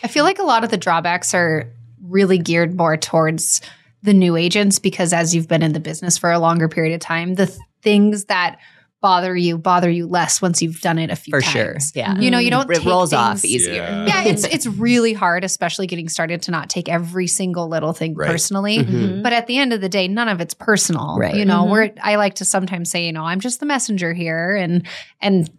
I 0.03 0.07
feel 0.07 0.25
like 0.25 0.39
a 0.39 0.43
lot 0.43 0.63
of 0.65 0.69
the 0.69 0.77
drawbacks 0.77 1.33
are 1.33 1.71
really 2.03 2.37
geared 2.37 2.75
more 2.75 2.97
towards 2.97 3.61
the 4.03 4.13
new 4.13 4.35
agents 4.35 4.77
because 4.79 5.13
as 5.13 5.33
you've 5.35 5.47
been 5.47 5.61
in 5.63 5.73
the 5.73 5.79
business 5.79 6.17
for 6.17 6.31
a 6.31 6.39
longer 6.39 6.67
period 6.67 6.93
of 6.95 6.99
time, 7.01 7.35
the 7.35 7.45
th- 7.47 7.59
things 7.81 8.25
that 8.25 8.57
bother 9.01 9.35
you 9.35 9.57
bother 9.57 9.89
you 9.89 10.05
less 10.07 10.41
once 10.41 10.61
you've 10.61 10.81
done 10.81 10.97
it 10.99 11.09
a 11.09 11.15
few 11.15 11.31
For 11.31 11.41
times. 11.41 11.53
sure. 11.53 11.75
Yeah. 11.95 12.17
You 12.19 12.29
know, 12.31 12.39
you 12.39 12.49
don't 12.51 12.69
It 12.69 12.79
take 12.79 12.85
rolls 12.85 13.11
things- 13.11 13.19
off 13.19 13.45
easier. 13.45 13.73
Yeah. 13.83 14.05
Yeah, 14.05 14.23
it's 14.25 14.43
it's 14.55 14.65
really 14.67 15.13
hard, 15.13 15.43
especially 15.43 15.87
getting 15.87 16.09
started, 16.09 16.41
to 16.43 16.51
not 16.51 16.69
take 16.69 16.89
every 16.89 17.27
single 17.27 17.69
little 17.69 17.93
thing 17.93 18.13
Right. 18.15 18.29
personally. 18.29 18.79
Mhm. 18.79 19.23
But 19.23 19.31
at 19.33 19.47
the 19.47 19.57
end 19.57 19.71
of 19.73 19.81
the 19.81 19.89
day, 19.89 20.07
none 20.07 20.27
of 20.27 20.41
it's 20.41 20.53
personal. 20.53 21.17
Right. 21.17 21.35
You 21.35 21.45
know, 21.45 21.63
Mhm. 21.65 21.69
we're 21.71 21.91
I 22.03 22.15
like 22.15 22.35
to 22.35 22.45
sometimes 22.45 22.91
say, 22.91 23.05
you 23.05 23.13
know, 23.13 23.23
I'm 23.23 23.39
just 23.39 23.59
the 23.61 23.65
messenger 23.65 24.13
here, 24.13 24.55
and 24.55 24.85
and 25.21 25.49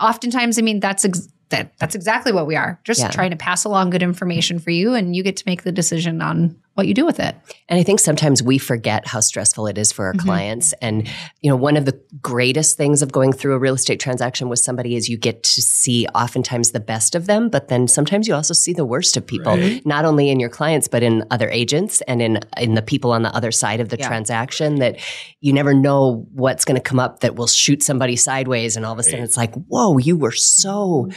oftentimes, 0.00 0.58
I 0.58 0.62
mean, 0.62 0.80
that's 0.80 1.04
ex- 1.04 1.28
that 1.50 1.72
that's 1.78 1.94
exactly 1.94 2.32
what 2.32 2.46
we 2.46 2.56
are. 2.56 2.80
Just 2.84 3.00
Yeah. 3.00 3.08
trying 3.10 3.30
to 3.30 3.36
pass 3.36 3.64
along 3.64 3.90
good 3.90 4.02
information 4.02 4.58
for 4.58 4.70
you, 4.70 4.94
and 4.94 5.14
you 5.16 5.22
get 5.22 5.36
to 5.38 5.42
make 5.46 5.62
the 5.64 5.72
decision 5.72 6.22
on 6.22 6.56
what 6.74 6.86
you 6.86 6.94
do 6.94 7.04
with 7.04 7.18
it. 7.20 7.34
And 7.68 7.78
I 7.78 7.82
think 7.82 8.00
sometimes 8.00 8.42
we 8.42 8.56
forget 8.56 9.06
how 9.06 9.20
stressful 9.20 9.66
it 9.66 9.76
is 9.76 9.92
for 9.92 10.06
our 10.06 10.14
Mhm. 10.14 10.20
clients. 10.20 10.72
And, 10.80 11.06
you 11.40 11.50
know, 11.50 11.56
one 11.56 11.76
of 11.76 11.84
the 11.84 12.00
greatest 12.22 12.76
things 12.76 13.02
of 13.02 13.10
going 13.12 13.32
through 13.32 13.54
a 13.54 13.58
real 13.58 13.74
estate 13.74 13.98
transaction 14.00 14.48
with 14.48 14.60
somebody 14.60 14.94
is 14.94 15.08
you 15.08 15.16
get 15.18 15.42
to 15.42 15.60
see 15.60 16.06
oftentimes 16.14 16.70
the 16.70 16.80
best 16.80 17.14
of 17.14 17.26
them, 17.26 17.48
but 17.48 17.68
then 17.68 17.88
sometimes 17.88 18.28
you 18.28 18.34
also 18.34 18.54
see 18.54 18.72
the 18.72 18.84
worst 18.84 19.16
of 19.16 19.26
people, 19.26 19.56
Right. 19.56 19.84
not 19.84 20.04
only 20.04 20.30
in 20.30 20.38
your 20.40 20.48
clients, 20.48 20.86
but 20.88 21.02
in 21.02 21.24
other 21.30 21.50
agents 21.50 22.00
and 22.02 22.22
in, 22.22 22.38
in 22.56 22.74
the 22.74 22.82
people 22.82 23.10
on 23.12 23.22
the 23.22 23.34
other 23.34 23.50
side 23.52 23.80
of 23.80 23.88
the 23.88 23.98
Yeah. 23.98 24.06
transaction 24.08 24.76
that 24.76 24.96
you 25.40 25.52
never 25.52 25.74
know 25.74 26.24
what's 26.32 26.64
going 26.64 26.76
to 26.76 26.80
come 26.80 27.00
up 27.00 27.20
that 27.20 27.34
will 27.34 27.46
shoot 27.48 27.82
somebody 27.82 28.16
sideways. 28.16 28.76
And 28.76 28.86
all 28.86 28.92
of 28.92 28.98
a 28.98 29.02
sudden 29.02 29.20
Right. 29.20 29.24
it's 29.24 29.36
like, 29.36 29.54
whoa, 29.66 29.98
you 29.98 30.16
were 30.16 30.32
so 30.32 31.08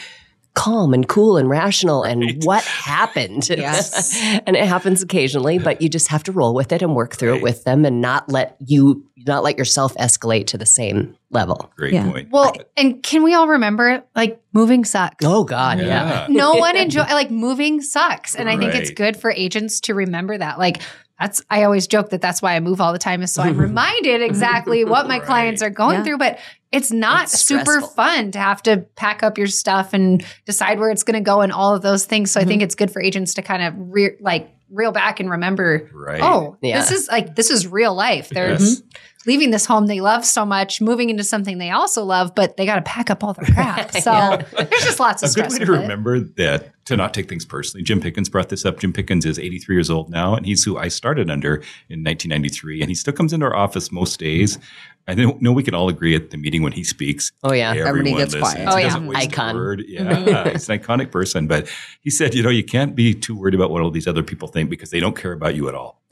calm 0.55 0.93
and 0.93 1.07
cool 1.07 1.37
and 1.37 1.49
rational 1.49 2.03
and 2.03 2.21
Right. 2.21 2.43
what 2.43 2.63
happened 2.63 3.49
Yes. 3.57 4.19
and 4.45 4.55
it 4.55 4.67
happens 4.67 5.01
occasionally 5.01 5.57
but 5.57 5.81
you 5.81 5.89
just 5.89 6.09
have 6.09 6.21
to 6.23 6.31
roll 6.31 6.53
with 6.53 6.71
it 6.71 6.81
and 6.83 6.95
work 6.95 7.15
through 7.15 7.31
Right. 7.31 7.37
it 7.37 7.43
with 7.43 7.63
them 7.63 7.85
and 7.85 8.01
not 8.01 8.29
let 8.29 8.55
you 8.59 9.03
not 9.25 9.43
let 9.43 9.57
yourself 9.57 9.95
escalate 9.95 10.47
to 10.47 10.57
the 10.57 10.65
same 10.65 11.15
level 11.31 11.71
Great 11.77 11.93
Yeah. 11.93 12.11
point. 12.11 12.29
Well, 12.31 12.53
and 12.77 13.01
can 13.01 13.23
we 13.23 13.33
all 13.33 13.47
remember, 13.47 14.03
like, 14.15 14.41
moving 14.53 14.85
sucks. 14.85 15.25
oh 15.25 15.43
god 15.43 15.79
yeah, 15.79 16.27
no 16.29 16.53
one 16.53 16.75
enjoy 16.77 17.03
like 17.03 17.31
moving 17.31 17.81
sucks 17.81 18.35
and 18.35 18.47
i 18.49 18.55
think 18.57 18.75
it's 18.75 18.91
good 18.91 19.17
for 19.17 19.31
agents 19.31 19.79
to 19.81 19.93
remember 19.95 20.37
that 20.37 20.59
like 20.59 20.81
that's 21.19 21.41
i 21.49 21.63
always 21.63 21.87
joke 21.87 22.09
that 22.09 22.21
that's 22.21 22.41
why 22.41 22.55
i 22.55 22.59
move 22.59 22.79
all 22.81 22.91
the 22.93 22.99
time 22.99 23.21
is 23.23 23.31
so 23.33 23.41
i'm 23.41 23.57
reminded 23.69 24.21
exactly 24.21 24.83
what 24.85 25.07
my 25.07 25.17
Right. 25.17 25.25
clients 25.25 25.61
are 25.63 25.69
going 25.71 25.97
Yeah. 25.97 26.03
through 26.03 26.17
but 26.19 26.37
it's 26.73 26.91
not 26.91 27.25
It's 27.25 27.39
super 27.39 27.79
fun 27.81 28.31
to 28.31 28.39
have 28.39 28.61
to 28.63 28.77
pack 28.95 29.23
up 29.23 29.37
your 29.37 29.47
stuff 29.47 29.93
and 29.93 30.25
decide 30.45 30.79
where 30.79 30.89
it's 30.89 31.03
going 31.03 31.13
to 31.15 31.25
go 31.25 31.41
and 31.41 31.51
all 31.51 31.73
of 31.75 31.81
those 31.81 32.05
things 32.05 32.31
so 32.31 32.39
i 32.39 32.43
think 32.43 32.59
mm-hmm. 32.59 32.65
it's 32.65 32.75
good 32.75 32.91
for 32.91 33.01
agents 33.01 33.35
to 33.35 33.41
kind 33.41 33.63
of 33.63 33.73
re- 33.77 34.17
like 34.19 34.49
reel 34.69 34.91
back 34.91 35.19
and 35.19 35.29
remember 35.29 35.89
Right. 35.93 36.19
oh 36.21 36.57
Yeah. 36.61 36.79
this 36.79 36.91
is 36.91 37.07
like 37.07 37.35
this 37.35 37.49
is 37.51 37.67
real 37.67 37.93
life 37.93 38.29
they're 38.29 38.51
Yes. 38.51 38.81
Leaving 39.25 39.51
this 39.51 39.65
home 39.65 39.87
they 39.87 40.01
love 40.01 40.25
so 40.25 40.45
much 40.45 40.81
moving 40.81 41.09
into 41.09 41.23
something 41.23 41.57
they 41.57 41.71
also 41.71 42.03
love 42.03 42.33
but 42.35 42.57
they 42.57 42.65
got 42.65 42.75
to 42.75 42.81
pack 42.81 43.09
up 43.09 43.23
all 43.23 43.33
their 43.33 43.45
crap 43.53 43.91
so 44.01 44.11
Yeah. 44.11 44.43
there's 44.53 44.83
just 44.83 44.99
lots 44.99 45.23
of 45.23 45.29
a 45.29 45.33
good 45.33 45.51
stress 45.51 45.59
way 45.59 45.65
to 45.65 45.71
with 45.71 45.79
it. 45.79 45.83
remember 45.83 46.19
that 46.19 46.69
to 46.85 46.97
not 46.97 47.13
take 47.13 47.29
things 47.29 47.45
personally. 47.45 47.81
Jim 47.81 48.01
Pickens 48.01 48.27
brought 48.27 48.49
this 48.49 48.65
up. 48.65 48.77
Jim 48.77 48.91
Pickens 48.91 49.25
is 49.25 49.39
83 49.39 49.73
years 49.73 49.89
old 49.89 50.09
now, 50.09 50.35
and 50.35 50.45
he's 50.45 50.65
who 50.65 50.77
I 50.77 50.89
started 50.89 51.29
under 51.29 51.55
in 51.87 52.03
1993, 52.03 52.81
and 52.81 52.89
he 52.89 52.93
still 52.95 53.13
comes 53.13 53.31
into 53.31 53.45
our 53.45 53.55
office 53.55 53.89
most 53.89 54.19
days. 54.19 54.59
I 55.07 55.13
know 55.15 55.37
know 55.39 55.53
we 55.53 55.63
can 55.63 55.75
all 55.75 55.87
agree 55.87 56.13
at 56.13 56.31
the 56.31 56.35
meeting 56.37 56.61
when 56.61 56.73
he 56.73 56.83
speaks. 56.83 57.31
oh 57.41 57.53
yeah 57.53 57.69
Everyone 57.69 57.87
Everybody 57.87 58.15
gets 58.17 58.33
listens. 58.33 58.53
quiet. 58.53 58.67
Oh, 58.69 58.75
He 58.75 58.83
yeah. 58.83 58.89
doesn't 58.89 59.15
a 59.15 59.17
Icon. 59.17 59.55
word. 59.55 59.83
Yeah, 59.87 60.49
he's 60.51 60.67
an 60.69 60.77
iconic 60.79 61.09
person. 61.09 61.47
But 61.47 61.69
he 62.01 62.09
said, 62.09 62.33
you 62.35 62.43
know, 62.43 62.49
you 62.49 62.65
can't 62.65 62.95
be 62.97 63.13
too 63.13 63.37
worried 63.37 63.55
about 63.55 63.69
what 63.71 63.81
all 63.81 63.89
these 63.89 64.05
other 64.07 64.21
people 64.23 64.49
think 64.49 64.69
because 64.69 64.89
they 64.89 64.99
don't 64.99 65.15
care 65.15 65.31
about 65.31 65.55
you 65.55 65.69
at 65.69 65.75
all. 65.75 66.01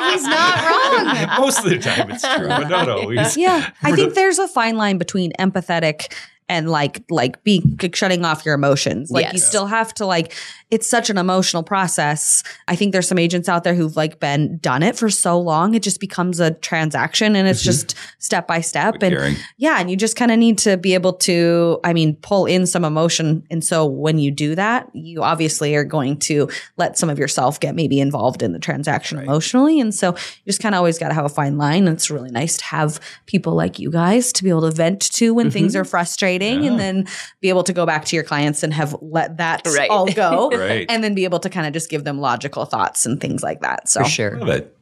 and 0.00 0.12
he's 0.12 0.22
not 0.24 0.64
wrong. 0.64 1.40
Most 1.40 1.58
of 1.58 1.70
the 1.70 1.78
time, 1.78 2.10
it's 2.10 2.22
true, 2.22 2.48
but 2.48 2.68
not 2.68 2.88
always. 2.88 3.36
Yeah, 3.36 3.70
I 3.82 3.92
think 3.92 4.14
there's 4.14 4.38
a 4.38 4.48
fine 4.48 4.76
line 4.76 4.98
between 4.98 5.32
empathetic 5.38 6.12
and 6.48 6.70
like 6.70 7.02
like 7.10 7.42
be 7.44 7.62
like, 7.82 7.94
shutting 7.94 8.24
off 8.24 8.44
your 8.44 8.54
emotions. 8.54 9.10
Like 9.10 9.32
you 9.32 9.38
still 9.38 9.66
have 9.66 9.92
to 9.94 10.06
like 10.06 10.32
it's 10.70 10.88
such 10.88 11.08
an 11.10 11.16
emotional 11.18 11.62
process. 11.62 12.42
I 12.68 12.76
think 12.76 12.92
there's 12.92 13.08
some 13.08 13.18
agents 13.18 13.48
out 13.48 13.64
there 13.64 13.74
who've 13.74 13.96
like 13.96 14.20
been 14.20 14.58
done 14.58 14.82
it 14.82 14.96
for 14.96 15.08
so 15.10 15.38
long 15.40 15.74
it 15.74 15.82
just 15.82 15.98
becomes 16.00 16.40
a 16.40 16.50
transaction 16.52 17.34
and 17.36 17.48
it's 17.48 17.62
Mhm. 17.62 17.64
just 17.64 17.94
step 18.18 18.46
by 18.46 18.60
step 18.60 19.02
and 19.02 19.14
Caring. 19.16 19.36
yeah, 19.56 19.80
and 19.80 19.90
you 19.90 19.96
just 19.96 20.14
kind 20.16 20.30
of 20.30 20.38
need 20.38 20.58
to 20.58 20.76
be 20.76 20.92
able 20.94 21.14
to, 21.14 21.80
I 21.84 21.92
mean, 21.92 22.16
pull 22.16 22.44
in 22.46 22.66
some 22.66 22.84
emotion. 22.84 23.42
And 23.50 23.64
so 23.64 23.86
when 23.86 24.18
you 24.18 24.30
do 24.30 24.54
that, 24.54 24.88
you 24.94 25.22
obviously 25.22 25.74
are 25.74 25.84
going 25.84 26.18
to 26.20 26.48
let 26.76 26.98
some 26.98 27.08
of 27.10 27.18
yourself 27.18 27.60
get 27.60 27.74
maybe 27.74 27.98
involved 28.00 28.42
in 28.42 28.52
the 28.52 28.58
transaction 28.58 29.18
Right. 29.18 29.26
emotionally. 29.26 29.80
And 29.80 29.94
so 29.94 30.10
you 30.10 30.46
just 30.46 30.60
kind 30.60 30.74
of 30.74 30.78
always 30.78 30.98
got 30.98 31.08
to 31.08 31.14
have 31.14 31.24
a 31.24 31.28
fine 31.30 31.56
line. 31.58 31.86
And 31.88 31.96
it's 31.96 32.10
really 32.10 32.30
nice 32.30 32.56
to 32.58 32.64
have 32.66 33.00
people 33.26 33.54
like 33.54 33.78
you 33.78 33.90
guys 33.90 34.32
to 34.34 34.44
be 34.44 34.50
able 34.50 34.62
to 34.62 34.70
vent 34.70 35.00
to 35.12 35.32
when 35.34 35.50
things 35.50 35.74
are 35.74 35.84
frustrating 35.84 36.37
frustrating 36.38 36.64
Yeah. 36.64 36.70
and 36.70 36.80
then 36.80 37.06
be 37.40 37.48
able 37.48 37.64
to 37.64 37.72
go 37.72 37.86
back 37.86 38.04
to 38.06 38.16
your 38.16 38.24
clients 38.24 38.62
and 38.62 38.72
have 38.74 38.96
let 39.00 39.36
that 39.38 39.66
Right. 39.66 39.90
all 39.90 40.06
go 40.06 40.50
Right. 40.54 40.86
and 40.88 41.02
then 41.04 41.14
be 41.14 41.24
able 41.24 41.38
to 41.40 41.50
kind 41.50 41.66
of 41.66 41.72
just 41.72 41.90
give 41.90 42.04
them 42.04 42.18
logical 42.20 42.64
thoughts 42.64 43.06
and 43.06 43.20
things 43.20 43.42
like 43.42 43.60
that. 43.60 43.88
So 43.88 44.02
For 44.02 44.08
sure. 44.08 44.38
Love 44.38 44.48
it. 44.48 44.76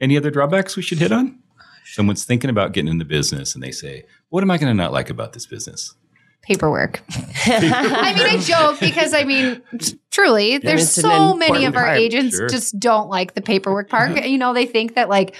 Any 0.00 0.16
other 0.16 0.30
drawbacks 0.30 0.76
we 0.76 0.82
should 0.82 0.98
hit 0.98 1.12
on? 1.12 1.38
Someone's 1.84 2.24
thinking 2.24 2.50
about 2.50 2.72
getting 2.72 2.90
into 2.90 3.04
business 3.04 3.54
and 3.54 3.62
they 3.62 3.72
say, 3.72 4.04
What 4.30 4.42
am 4.42 4.50
I 4.50 4.58
going 4.58 4.70
to 4.70 4.74
not 4.82 4.92
like 4.92 5.10
about 5.10 5.32
this 5.32 5.46
business? 5.46 5.94
paperwork. 6.42 7.00
I 7.46 8.14
mean, 8.16 8.26
I 8.26 8.36
joke 8.40 8.80
because 8.80 9.14
I 9.14 9.22
mean, 9.22 9.62
t- 9.78 9.96
truly, 10.10 10.58
there's 10.58 10.90
so 10.90 11.34
many 11.34 11.66
of 11.66 11.76
our 11.76 11.84
part. 11.84 11.98
agents 11.98 12.36
Sure. 12.36 12.48
just 12.48 12.80
don't 12.80 13.08
like 13.08 13.34
the 13.34 13.40
paperwork 13.42 13.88
part. 13.88 14.24
you 14.26 14.38
know, 14.38 14.52
they 14.52 14.66
think 14.66 14.96
that 14.96 15.08
like 15.08 15.36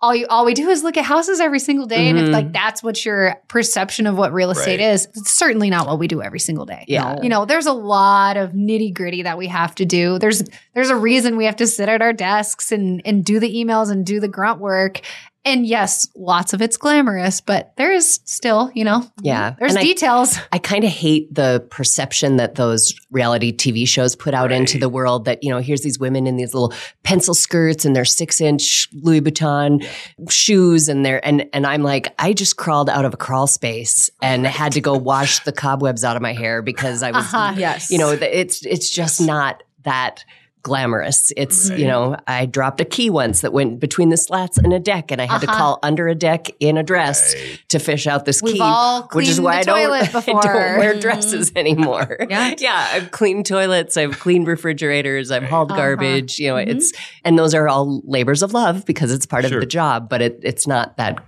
all 0.00 0.14
you 0.14 0.26
all 0.28 0.44
we 0.44 0.52
do 0.54 0.68
is 0.68 0.82
look 0.82 0.96
at 0.96 1.04
houses 1.04 1.40
every 1.40 1.58
single 1.58 1.86
day, 1.86 2.08
and 2.08 2.18
if 2.18 2.26
Mhm. 2.28 2.32
like 2.32 2.52
that's 2.52 2.82
what 2.82 3.02
your 3.04 3.36
perception 3.48 4.06
of 4.06 4.16
what 4.18 4.32
real 4.32 4.50
estate 4.50 4.78
Right. 4.80 4.92
is, 4.92 5.06
it's 5.14 5.32
certainly 5.32 5.70
not 5.70 5.86
what 5.86 5.98
we 5.98 6.06
do 6.06 6.20
every 6.22 6.38
single 6.38 6.66
day. 6.66 6.84
Yeah. 6.86 7.16
You 7.22 7.28
know, 7.30 7.44
there's 7.46 7.66
a 7.66 7.72
lot 7.72 8.36
of 8.36 8.52
nitty 8.52 8.92
gritty 8.92 9.22
that 9.22 9.38
we 9.38 9.46
have 9.46 9.74
to 9.76 9.84
do. 9.86 10.18
There's 10.18 10.42
there's 10.74 10.90
a 10.90 10.96
reason 10.96 11.36
we 11.36 11.46
have 11.46 11.56
to 11.56 11.66
sit 11.66 11.88
at 11.88 12.02
our 12.02 12.12
desks 12.12 12.72
and 12.72 13.00
and 13.06 13.24
do 13.24 13.40
the 13.40 13.52
emails 13.54 13.90
and 13.90 14.04
do 14.04 14.20
the 14.20 14.28
grunt 14.28 14.60
work. 14.60 15.00
And 15.46 15.64
yes, 15.64 16.08
lots 16.16 16.52
of 16.52 16.60
it's 16.60 16.76
glamorous, 16.76 17.40
but 17.40 17.72
there 17.76 17.92
is 17.92 18.20
still, 18.24 18.70
you 18.74 18.84
know, 18.84 19.08
Yeah. 19.22 19.54
there's 19.60 19.74
And 19.76 19.82
details. 19.82 20.36
I 20.52 20.58
kind 20.58 20.82
of 20.84 20.90
hate 20.90 21.32
the 21.34 21.64
perception 21.70 22.36
that 22.36 22.56
those 22.56 22.92
reality 23.12 23.52
TV 23.56 23.86
shows 23.86 24.16
put 24.16 24.34
out 24.34 24.50
into 24.50 24.76
the 24.78 24.88
world 24.88 25.24
that, 25.26 25.42
you 25.44 25.50
know, 25.50 25.58
here's 25.58 25.82
these 25.82 25.98
women 26.00 26.26
in 26.26 26.36
these 26.36 26.52
little 26.52 26.72
pencil 27.04 27.32
skirts 27.32 27.84
and 27.84 27.94
their 27.94 28.04
six 28.04 28.40
inch 28.40 28.88
Louis 28.92 29.20
Vuitton 29.20 29.86
shoes 30.28 30.88
and 30.88 31.06
their 31.06 31.24
and 31.24 31.46
and 31.52 31.64
I'm 31.64 31.82
like, 31.84 32.12
I 32.18 32.32
just 32.32 32.56
crawled 32.56 32.90
out 32.90 33.04
of 33.04 33.14
a 33.14 33.16
crawl 33.16 33.46
space 33.46 34.10
and 34.20 34.44
had 34.46 34.72
to 34.72 34.80
go 34.80 34.94
wash 34.94 35.38
the 35.44 35.52
cobwebs 35.52 36.02
out 36.02 36.16
of 36.16 36.22
my 36.22 36.32
hair 36.32 36.60
because 36.60 37.04
I 37.04 37.12
was 37.12 37.24
Uh-huh. 37.32 37.54
yes. 37.56 37.90
you 37.90 37.98
know, 37.98 38.10
it's 38.10 38.66
it's 38.66 38.90
just 38.90 39.20
not 39.20 39.62
that 39.84 40.24
glamorous. 40.66 41.32
It's, 41.36 41.70
Right. 41.70 41.78
you 41.78 41.86
know, 41.86 42.16
I 42.26 42.46
dropped 42.46 42.80
a 42.80 42.84
key 42.84 43.08
once 43.08 43.40
that 43.42 43.52
went 43.52 43.78
between 43.78 44.08
the 44.08 44.16
slats 44.16 44.58
in 44.58 44.72
a 44.72 44.80
deck 44.80 45.12
and 45.12 45.22
I 45.22 45.26
had 45.26 45.40
to 45.42 45.48
Uh-huh. 45.48 45.56
call 45.58 45.78
under 45.84 46.08
a 46.08 46.14
deck 46.16 46.48
in 46.58 46.76
a 46.76 46.82
dress 46.82 47.34
Right. 47.34 47.60
to 47.68 47.78
fish 47.78 48.08
out 48.08 48.24
this 48.24 48.42
We've 48.42 48.54
key. 48.54 48.60
all 48.60 49.08
which 49.12 49.28
is 49.28 49.40
why 49.40 49.58
I 49.58 49.62
don't, 49.62 49.78
I 50.14 50.20
don't 50.22 50.78
wear 50.78 50.98
dresses 50.98 51.52
anymore. 51.54 52.16
Yeah. 52.28 52.54
yeah. 52.58 52.88
I've 52.92 53.10
cleaned 53.12 53.46
toilets, 53.46 53.96
I've 53.96 54.18
cleaned 54.18 54.48
refrigerators, 54.48 55.30
I've 55.30 55.44
hauled 55.44 55.70
Uh-huh. 55.70 55.80
garbage. 55.80 56.38
You 56.40 56.48
know, 56.48 56.56
Mhm. 56.56 56.68
it's 56.76 56.92
and 57.24 57.38
those 57.38 57.54
are 57.54 57.68
all 57.68 58.02
labors 58.04 58.42
of 58.42 58.52
love 58.52 58.84
because 58.84 59.12
it's 59.12 59.24
part 59.26 59.44
Sure. 59.46 59.54
of 59.58 59.60
the 59.60 59.66
job, 59.66 60.08
but 60.08 60.20
it, 60.20 60.40
it's 60.42 60.66
not 60.66 60.96
that 60.96 61.18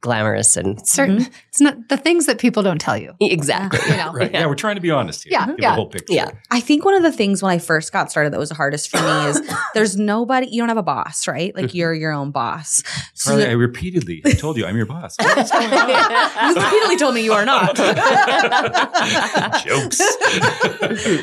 glamorous 0.00 0.56
and 0.56 0.86
certain 0.86 1.18
mm-hmm. 1.18 1.32
it's 1.48 1.60
not 1.60 1.88
the 1.88 1.96
things 1.96 2.26
that 2.26 2.38
people 2.38 2.62
don't 2.62 2.80
tell 2.80 2.96
you 2.96 3.14
exactly. 3.20 3.80
you 3.90 3.96
know 3.96 4.12
Right. 4.16 4.32
Yeah, 4.32 4.46
we're 4.46 4.54
trying 4.54 4.76
to 4.76 4.80
be 4.80 4.90
honest 4.90 5.24
here. 5.24 5.32
Yeah, 5.32 5.46
Give 5.46 5.56
yeah. 5.58 5.70
the 5.70 5.74
whole 5.74 5.88
picture. 5.88 6.14
Yeah. 6.14 6.30
I 6.50 6.60
think 6.60 6.84
one 6.84 6.94
of 6.94 7.02
the 7.02 7.12
things 7.12 7.42
when 7.42 7.52
I 7.52 7.58
first 7.58 7.92
got 7.92 8.10
started 8.10 8.32
that 8.32 8.38
was 8.38 8.48
the 8.48 8.54
hardest 8.54 8.88
for 8.88 8.96
me 8.96 9.26
is 9.26 9.42
there's 9.74 9.96
nobody, 9.96 10.48
you 10.48 10.62
don't 10.62 10.68
have 10.68 10.78
a 10.78 10.82
boss, 10.82 11.28
right? 11.28 11.54
Like 11.54 11.74
you're 11.74 11.92
your 11.92 12.12
own 12.12 12.30
boss. 12.30 12.82
So 13.14 13.30
Charlie, 13.30 13.46
I 13.46 13.52
repeatedly 13.52 14.22
have 14.24 14.38
told 14.38 14.56
you 14.56 14.64
I'm 14.64 14.76
your 14.76 14.86
boss. 14.86 15.16
What's 15.18 15.50
going 15.50 15.70
on? 15.70 15.88
you 16.48 16.62
repeatedly 16.62 16.96
told 16.96 17.14
me 17.14 17.24
you 17.24 17.32
are 17.32 17.44
not. 17.44 17.76
Jokes. 19.64 20.00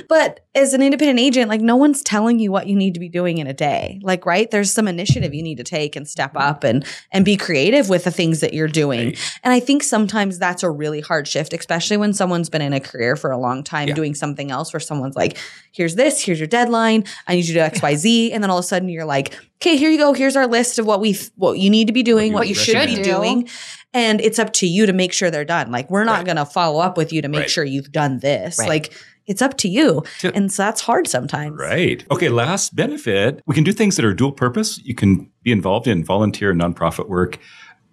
but 0.08 0.42
as 0.54 0.74
an 0.74 0.82
independent 0.84 1.20
agent, 1.20 1.50
like 1.50 1.62
no 1.62 1.76
one's 1.76 2.04
telling 2.04 2.40
you 2.40 2.52
what 2.52 2.68
you 2.68 2.76
need 2.76 2.94
to 2.94 3.00
be 3.00 3.10
doing 3.10 3.40
in 3.40 3.48
a 3.48 3.54
day. 3.54 4.00
Like, 4.04 4.26
right? 4.26 4.52
There's 4.52 4.72
some 4.72 4.88
initiative 4.88 5.34
you 5.34 5.42
need 5.42 5.58
to 5.58 5.64
take 5.64 5.96
and 5.96 6.08
step 6.08 6.34
up 6.36 6.64
and 6.64 6.86
and 7.12 7.26
be 7.26 7.38
creative 7.38 7.90
with 7.90 8.04
the 8.04 8.12
things 8.12 8.42
that 8.42 8.54
you're 8.54 8.63
doing. 8.68 9.08
Right. 9.10 9.40
And 9.44 9.54
I 9.54 9.60
think 9.60 9.84
sometimes 9.84 10.40
that's 10.40 10.64
a 10.64 10.70
really 10.70 11.02
hard 11.02 11.28
shift, 11.28 11.54
especially 11.54 11.98
when 11.98 12.14
someone's 12.14 12.50
been 12.50 12.62
in 12.62 12.74
a 12.74 12.80
career 12.80 13.16
for 13.16 13.32
a 13.32 13.38
long 13.38 13.64
time 13.64 13.88
Yeah. 13.88 13.94
doing 13.96 14.16
something 14.16 14.52
else 14.52 14.74
where 14.74 14.80
someone's 14.80 15.16
like, 15.16 15.38
here's 15.72 15.96
this, 15.96 16.22
here's 16.22 16.40
your 16.40 16.48
deadline, 16.48 17.06
I 17.28 17.36
need 17.36 17.46
you 17.46 17.54
to 17.56 17.60
do 17.70 17.76
XYZ. 17.80 18.32
And 18.34 18.44
then 18.44 18.50
all 18.50 18.58
of 18.60 18.64
a 18.66 18.68
sudden 18.68 18.90
you're 18.90 19.06
like, 19.06 19.34
okay, 19.62 19.78
here 19.78 19.90
you 19.90 19.98
go. 19.98 20.14
Here's 20.14 20.36
our 20.36 20.48
list 20.48 20.80
of 20.80 20.86
what 20.86 21.00
we 21.00 21.18
what 21.36 21.58
you 21.60 21.70
need 21.70 21.88
to 21.88 21.94
be 21.94 22.04
doing, 22.04 22.28
you 22.32 22.34
what 22.34 22.48
you 22.48 22.56
should 22.56 22.74
be 22.74 22.96
recommend. 22.98 23.04
doing. 23.06 23.50
And 23.94 24.20
it's 24.22 24.40
up 24.40 24.52
to 24.54 24.68
you 24.68 24.86
to 24.86 24.94
make 24.94 25.14
sure 25.14 25.30
they're 25.32 25.46
done. 25.46 25.72
Like 25.72 25.90
we're 25.90 26.04
not 26.04 26.18
Right. 26.18 26.26
gonna 26.28 26.46
follow 26.46 26.80
up 26.82 26.98
with 26.98 27.14
you 27.14 27.22
to 27.22 27.28
make 27.28 27.42
Right. 27.42 27.50
sure 27.50 27.64
you've 27.64 27.92
done 27.92 28.20
this. 28.20 28.58
Right. 28.60 28.68
Like 28.70 28.94
it's 29.26 29.42
up 29.42 29.56
to 29.60 29.70
you. 29.70 30.04
To- 30.20 30.34
And 30.36 30.52
so 30.52 30.64
that's 30.64 30.82
hard 30.82 31.08
sometimes. 31.08 31.56
Right. 31.58 32.04
Okay. 32.12 32.28
Last 32.28 32.76
benefit 32.76 33.40
we 33.46 33.56
can 33.56 33.64
do 33.64 33.72
things 33.72 33.96
that 33.96 34.04
are 34.04 34.14
dual 34.14 34.34
purpose. 34.34 34.82
You 34.84 34.96
can 34.96 35.30
be 35.44 35.52
involved 35.54 35.88
in 35.88 36.04
volunteer 36.04 36.52
and 36.52 36.60
nonprofit 36.60 37.08
work. 37.08 37.40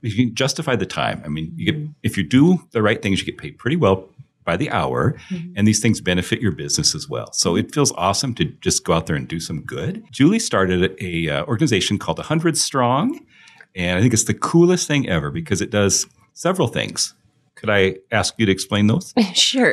You 0.02 0.14
can 0.14 0.34
justify 0.34 0.76
the 0.76 0.86
time. 0.86 1.23
I 1.25 1.28
mean, 1.28 1.52
you 1.56 1.67
get 1.67 1.76
mm-hmm. 1.76 1.93
if 2.02 2.17
you 2.17 2.25
do 2.25 2.67
the 2.73 2.82
right 2.82 3.00
things, 3.00 3.21
you 3.21 3.26
get 3.26 3.39
paid 3.39 3.58
pretty 3.58 3.76
well 3.76 4.08
by 4.45 4.56
the 4.56 4.71
hour, 4.71 5.17
mm-hmm. 5.28 5.52
and 5.56 5.67
these 5.69 5.80
things 5.80 6.00
benefit 6.00 6.41
your 6.41 6.52
business 6.52 6.95
as 6.95 7.08
well. 7.08 7.32
So 7.32 7.56
it 7.56 7.63
mm-hmm. 7.63 7.73
feels 7.73 7.93
awesome 7.93 8.34
to 8.36 8.45
just 8.45 8.84
go 8.84 8.95
out 8.95 9.06
there 9.06 9.17
and 9.17 9.28
do 9.28 9.41
some 9.41 9.63
good. 9.63 10.04
Julie 10.10 10.39
started 10.39 10.97
a 11.00 11.28
uh, 11.28 11.45
organization 11.45 11.99
called 11.99 12.19
A 12.19 12.23
Hundred 12.25 12.56
Strong, 12.56 13.21
and 13.75 13.99
I 13.99 14.00
think 14.00 14.13
it's 14.13 14.25
the 14.25 14.34
coolest 14.34 14.89
thing 14.89 15.08
ever 15.08 15.30
because 15.30 15.60
it 15.60 15.71
does 15.71 16.06
several 16.32 16.69
things. 16.69 17.15
Could 17.60 17.68
I 17.68 17.96
ask 18.10 18.34
you 18.38 18.46
to 18.46 18.52
explain 18.52 18.86
those? 18.86 19.12
Sure. 19.34 19.73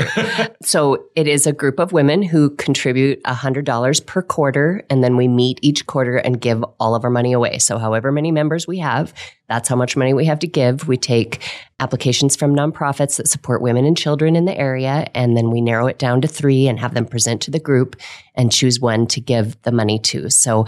so 0.62 1.06
it 1.16 1.28
is 1.28 1.48
a 1.48 1.54
group 1.54 1.80
of 1.80 1.94
women 1.94 2.22
who 2.22 2.50
contribute 2.52 3.24
$100 3.24 4.06
per 4.06 4.22
quarter, 4.22 4.84
and 4.90 5.04
then 5.04 5.16
we 5.16 5.28
meet 5.28 5.60
each 5.62 5.86
quarter 5.88 6.18
and 6.18 6.40
give 6.40 6.64
all 6.80 6.96
of 6.96 7.04
our 7.06 7.10
money 7.10 7.32
away. 7.32 7.60
So, 7.60 7.78
however 7.78 8.12
many 8.12 8.32
members 8.32 8.68
we 8.68 8.80
have, 8.80 9.14
that's 9.48 9.70
how 9.70 9.76
much 9.76 9.96
money 9.96 10.14
we 10.14 10.26
have 10.26 10.40
to 10.40 10.48
give. 10.48 10.88
We 10.88 10.98
take 10.98 11.42
applications 11.80 12.36
from 12.36 12.56
nonprofits 12.56 13.18
that 13.18 13.30
support 13.30 13.62
women 13.62 13.86
and 13.86 13.98
children 13.98 14.36
in 14.36 14.46
the 14.46 14.58
area, 14.58 15.08
and 15.16 15.38
then 15.38 15.50
we 15.50 15.62
narrow 15.62 15.88
it 15.88 15.98
down 15.98 16.22
to 16.22 16.28
three 16.28 16.68
and 16.68 16.80
have 16.80 16.94
them 16.94 17.06
present 17.06 17.42
to 17.44 17.52
the 17.52 17.60
group 17.60 17.96
and 18.36 18.52
choose 18.52 18.80
one 18.80 19.08
to 19.08 19.22
give 19.22 19.62
the 19.62 19.72
money 19.72 19.98
to. 20.00 20.30
So, 20.30 20.66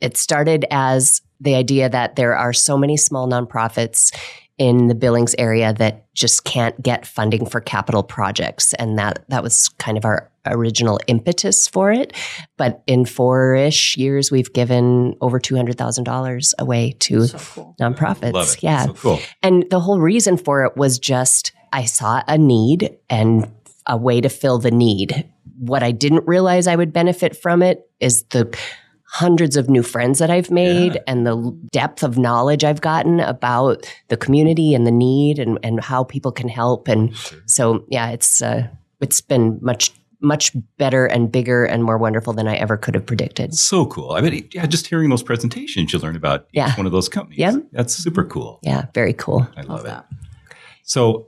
it 0.00 0.16
started 0.16 0.64
as 0.70 1.20
the 1.40 1.54
idea 1.54 1.88
that 1.88 2.16
there 2.16 2.36
are 2.36 2.52
so 2.52 2.76
many 2.76 2.96
small 2.96 3.28
nonprofits 3.28 4.14
in 4.60 4.88
the 4.88 4.94
Billings 4.94 5.34
area 5.38 5.72
that 5.72 6.04
just 6.12 6.44
can't 6.44 6.80
get 6.82 7.06
funding 7.06 7.46
for 7.46 7.62
capital 7.62 8.02
projects. 8.02 8.74
And 8.74 8.98
that 8.98 9.24
that 9.28 9.42
was 9.42 9.70
kind 9.78 9.96
of 9.96 10.04
our 10.04 10.30
original 10.46 11.00
impetus 11.06 11.66
for 11.66 11.90
it. 11.90 12.12
But 12.58 12.82
in 12.86 13.06
four-ish 13.06 13.96
years, 13.96 14.30
we've 14.30 14.52
given 14.52 15.14
over 15.22 15.40
two 15.40 15.56
hundred 15.56 15.78
thousand 15.78 16.04
dollars 16.04 16.54
away 16.58 16.92
to 17.00 17.26
So 17.26 17.38
cool. 17.38 17.76
nonprofits. 17.80 18.34
Love 18.34 18.52
it. 18.52 18.62
Yeah. 18.62 18.84
So 18.84 18.92
cool. 18.92 19.20
And 19.42 19.64
the 19.70 19.80
whole 19.80 19.98
reason 19.98 20.36
for 20.36 20.64
it 20.66 20.76
was 20.76 20.98
just 20.98 21.52
I 21.72 21.86
saw 21.86 22.22
a 22.28 22.36
need 22.36 22.98
and 23.08 23.50
a 23.86 23.96
way 23.96 24.20
to 24.20 24.28
fill 24.28 24.58
the 24.58 24.70
need. 24.70 25.26
What 25.58 25.82
I 25.82 25.90
didn't 25.90 26.26
realize 26.26 26.66
I 26.66 26.76
would 26.76 26.92
benefit 26.92 27.34
from 27.34 27.62
it 27.62 27.88
is 27.98 28.24
the 28.24 28.54
hundreds 29.12 29.56
of 29.56 29.68
new 29.68 29.82
friends 29.82 30.18
that 30.20 30.30
I've 30.30 30.50
made 30.50 30.94
Yeah. 30.94 31.00
and 31.08 31.26
the 31.26 31.58
depth 31.72 32.02
of 32.04 32.16
knowledge 32.16 32.62
I've 32.64 32.80
gotten 32.80 33.18
about 33.20 33.84
the 34.08 34.16
community 34.16 34.72
and 34.74 34.86
the 34.86 34.92
need 34.92 35.38
and, 35.40 35.58
and 35.64 35.82
how 35.82 36.04
people 36.04 36.30
can 36.32 36.48
help. 36.48 36.86
And 36.86 37.12
so, 37.46 37.84
yeah, 37.88 38.10
it's 38.10 38.40
uh, 38.40 38.68
it's 39.00 39.20
been 39.20 39.58
much 39.62 39.92
much 40.22 40.52
better 40.76 41.06
and 41.06 41.32
bigger 41.32 41.64
and 41.64 41.82
more 41.82 41.96
wonderful 41.96 42.34
than 42.34 42.46
I 42.46 42.54
ever 42.56 42.76
could 42.76 42.94
have 42.94 43.06
predicted. 43.06 43.54
So 43.54 43.86
cool. 43.86 44.12
I 44.12 44.20
mean, 44.20 44.46
yeah, 44.52 44.66
just 44.66 44.86
hearing 44.86 45.08
those 45.08 45.22
presentations, 45.22 45.92
you 45.94 45.98
learn 45.98 46.14
about 46.14 46.46
each 46.52 46.76
one 46.76 46.84
of 46.84 46.92
those 46.92 47.08
companies. 47.08 47.38
Yeah. 47.38 47.56
That's 47.72 47.94
super 47.94 48.24
cool. 48.24 48.58
Yeah, 48.62 48.84
very 48.94 49.14
cool. 49.14 49.48
I 49.56 49.62
love, 49.62 49.68
Love 49.70 49.80
it. 49.80 49.88
that. 49.88 50.06
So 50.82 51.26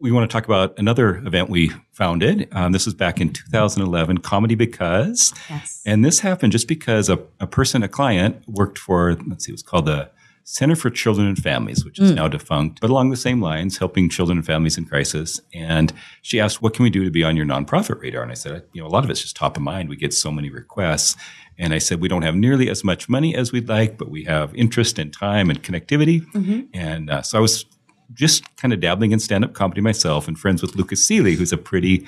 we 0.00 0.10
want 0.10 0.28
to 0.28 0.32
talk 0.32 0.46
about 0.46 0.78
another 0.78 1.16
event 1.18 1.50
we 1.50 1.70
founded. 1.92 2.48
Um, 2.52 2.72
this 2.72 2.86
was 2.86 2.94
back 2.94 3.20
in 3.20 3.32
2011, 3.32 4.18
Comedy 4.18 4.54
Because. 4.54 5.34
Yes. 5.48 5.82
And 5.84 6.04
this 6.04 6.20
happened 6.20 6.52
just 6.52 6.68
because 6.68 7.08
a, 7.08 7.18
a 7.38 7.46
person, 7.46 7.82
a 7.82 7.88
client, 7.88 8.42
worked 8.48 8.78
for, 8.78 9.16
let's 9.28 9.44
see, 9.44 9.52
it 9.52 9.54
was 9.54 9.62
called 9.62 9.86
the 9.86 10.10
Center 10.44 10.74
for 10.74 10.90
Children 10.90 11.28
and 11.28 11.38
Families, 11.38 11.84
which 11.84 12.00
is 12.00 12.10
now 12.10 12.26
defunct, 12.26 12.80
but 12.80 12.90
along 12.90 13.10
the 13.10 13.16
same 13.16 13.40
lines, 13.40 13.78
helping 13.78 14.08
children 14.08 14.38
and 14.38 14.46
families 14.46 14.76
in 14.76 14.84
crisis. 14.84 15.40
And 15.54 15.92
she 16.22 16.40
asked, 16.40 16.60
What 16.60 16.74
can 16.74 16.82
we 16.82 16.90
do 16.90 17.04
to 17.04 17.10
be 17.10 17.22
on 17.22 17.36
your 17.36 17.46
nonprofit 17.46 18.00
radar? 18.00 18.22
And 18.22 18.32
I 18.32 18.34
said, 18.34 18.64
You 18.72 18.80
know, 18.80 18.88
a 18.88 18.90
lot 18.90 19.04
of 19.04 19.10
it's 19.10 19.20
just 19.20 19.36
top 19.36 19.56
of 19.56 19.62
mind. 19.62 19.88
We 19.88 19.94
get 19.96 20.12
so 20.12 20.32
many 20.32 20.50
requests. 20.50 21.14
And 21.56 21.72
I 21.72 21.78
said, 21.78 22.00
We 22.00 22.08
don't 22.08 22.22
have 22.22 22.34
nearly 22.34 22.68
as 22.68 22.82
much 22.82 23.08
money 23.08 23.36
as 23.36 23.52
we'd 23.52 23.68
like, 23.68 23.96
but 23.96 24.10
we 24.10 24.24
have 24.24 24.52
interest 24.56 24.98
and 24.98 25.12
time 25.12 25.50
and 25.50 25.62
connectivity. 25.62 26.26
And 26.74 27.10
uh, 27.10 27.22
so 27.22 27.38
I 27.38 27.40
was 27.40 27.64
just 28.12 28.44
kind 28.56 28.72
of 28.74 28.80
dabbling 28.80 29.12
in 29.12 29.18
stand 29.20 29.44
up 29.44 29.52
comedy 29.54 29.80
myself 29.80 30.26
and 30.28 30.38
friends 30.38 30.62
with 30.62 30.74
Lucas 30.76 31.04
Seeley, 31.06 31.34
who's 31.34 31.52
a 31.52 31.56
pretty 31.58 32.06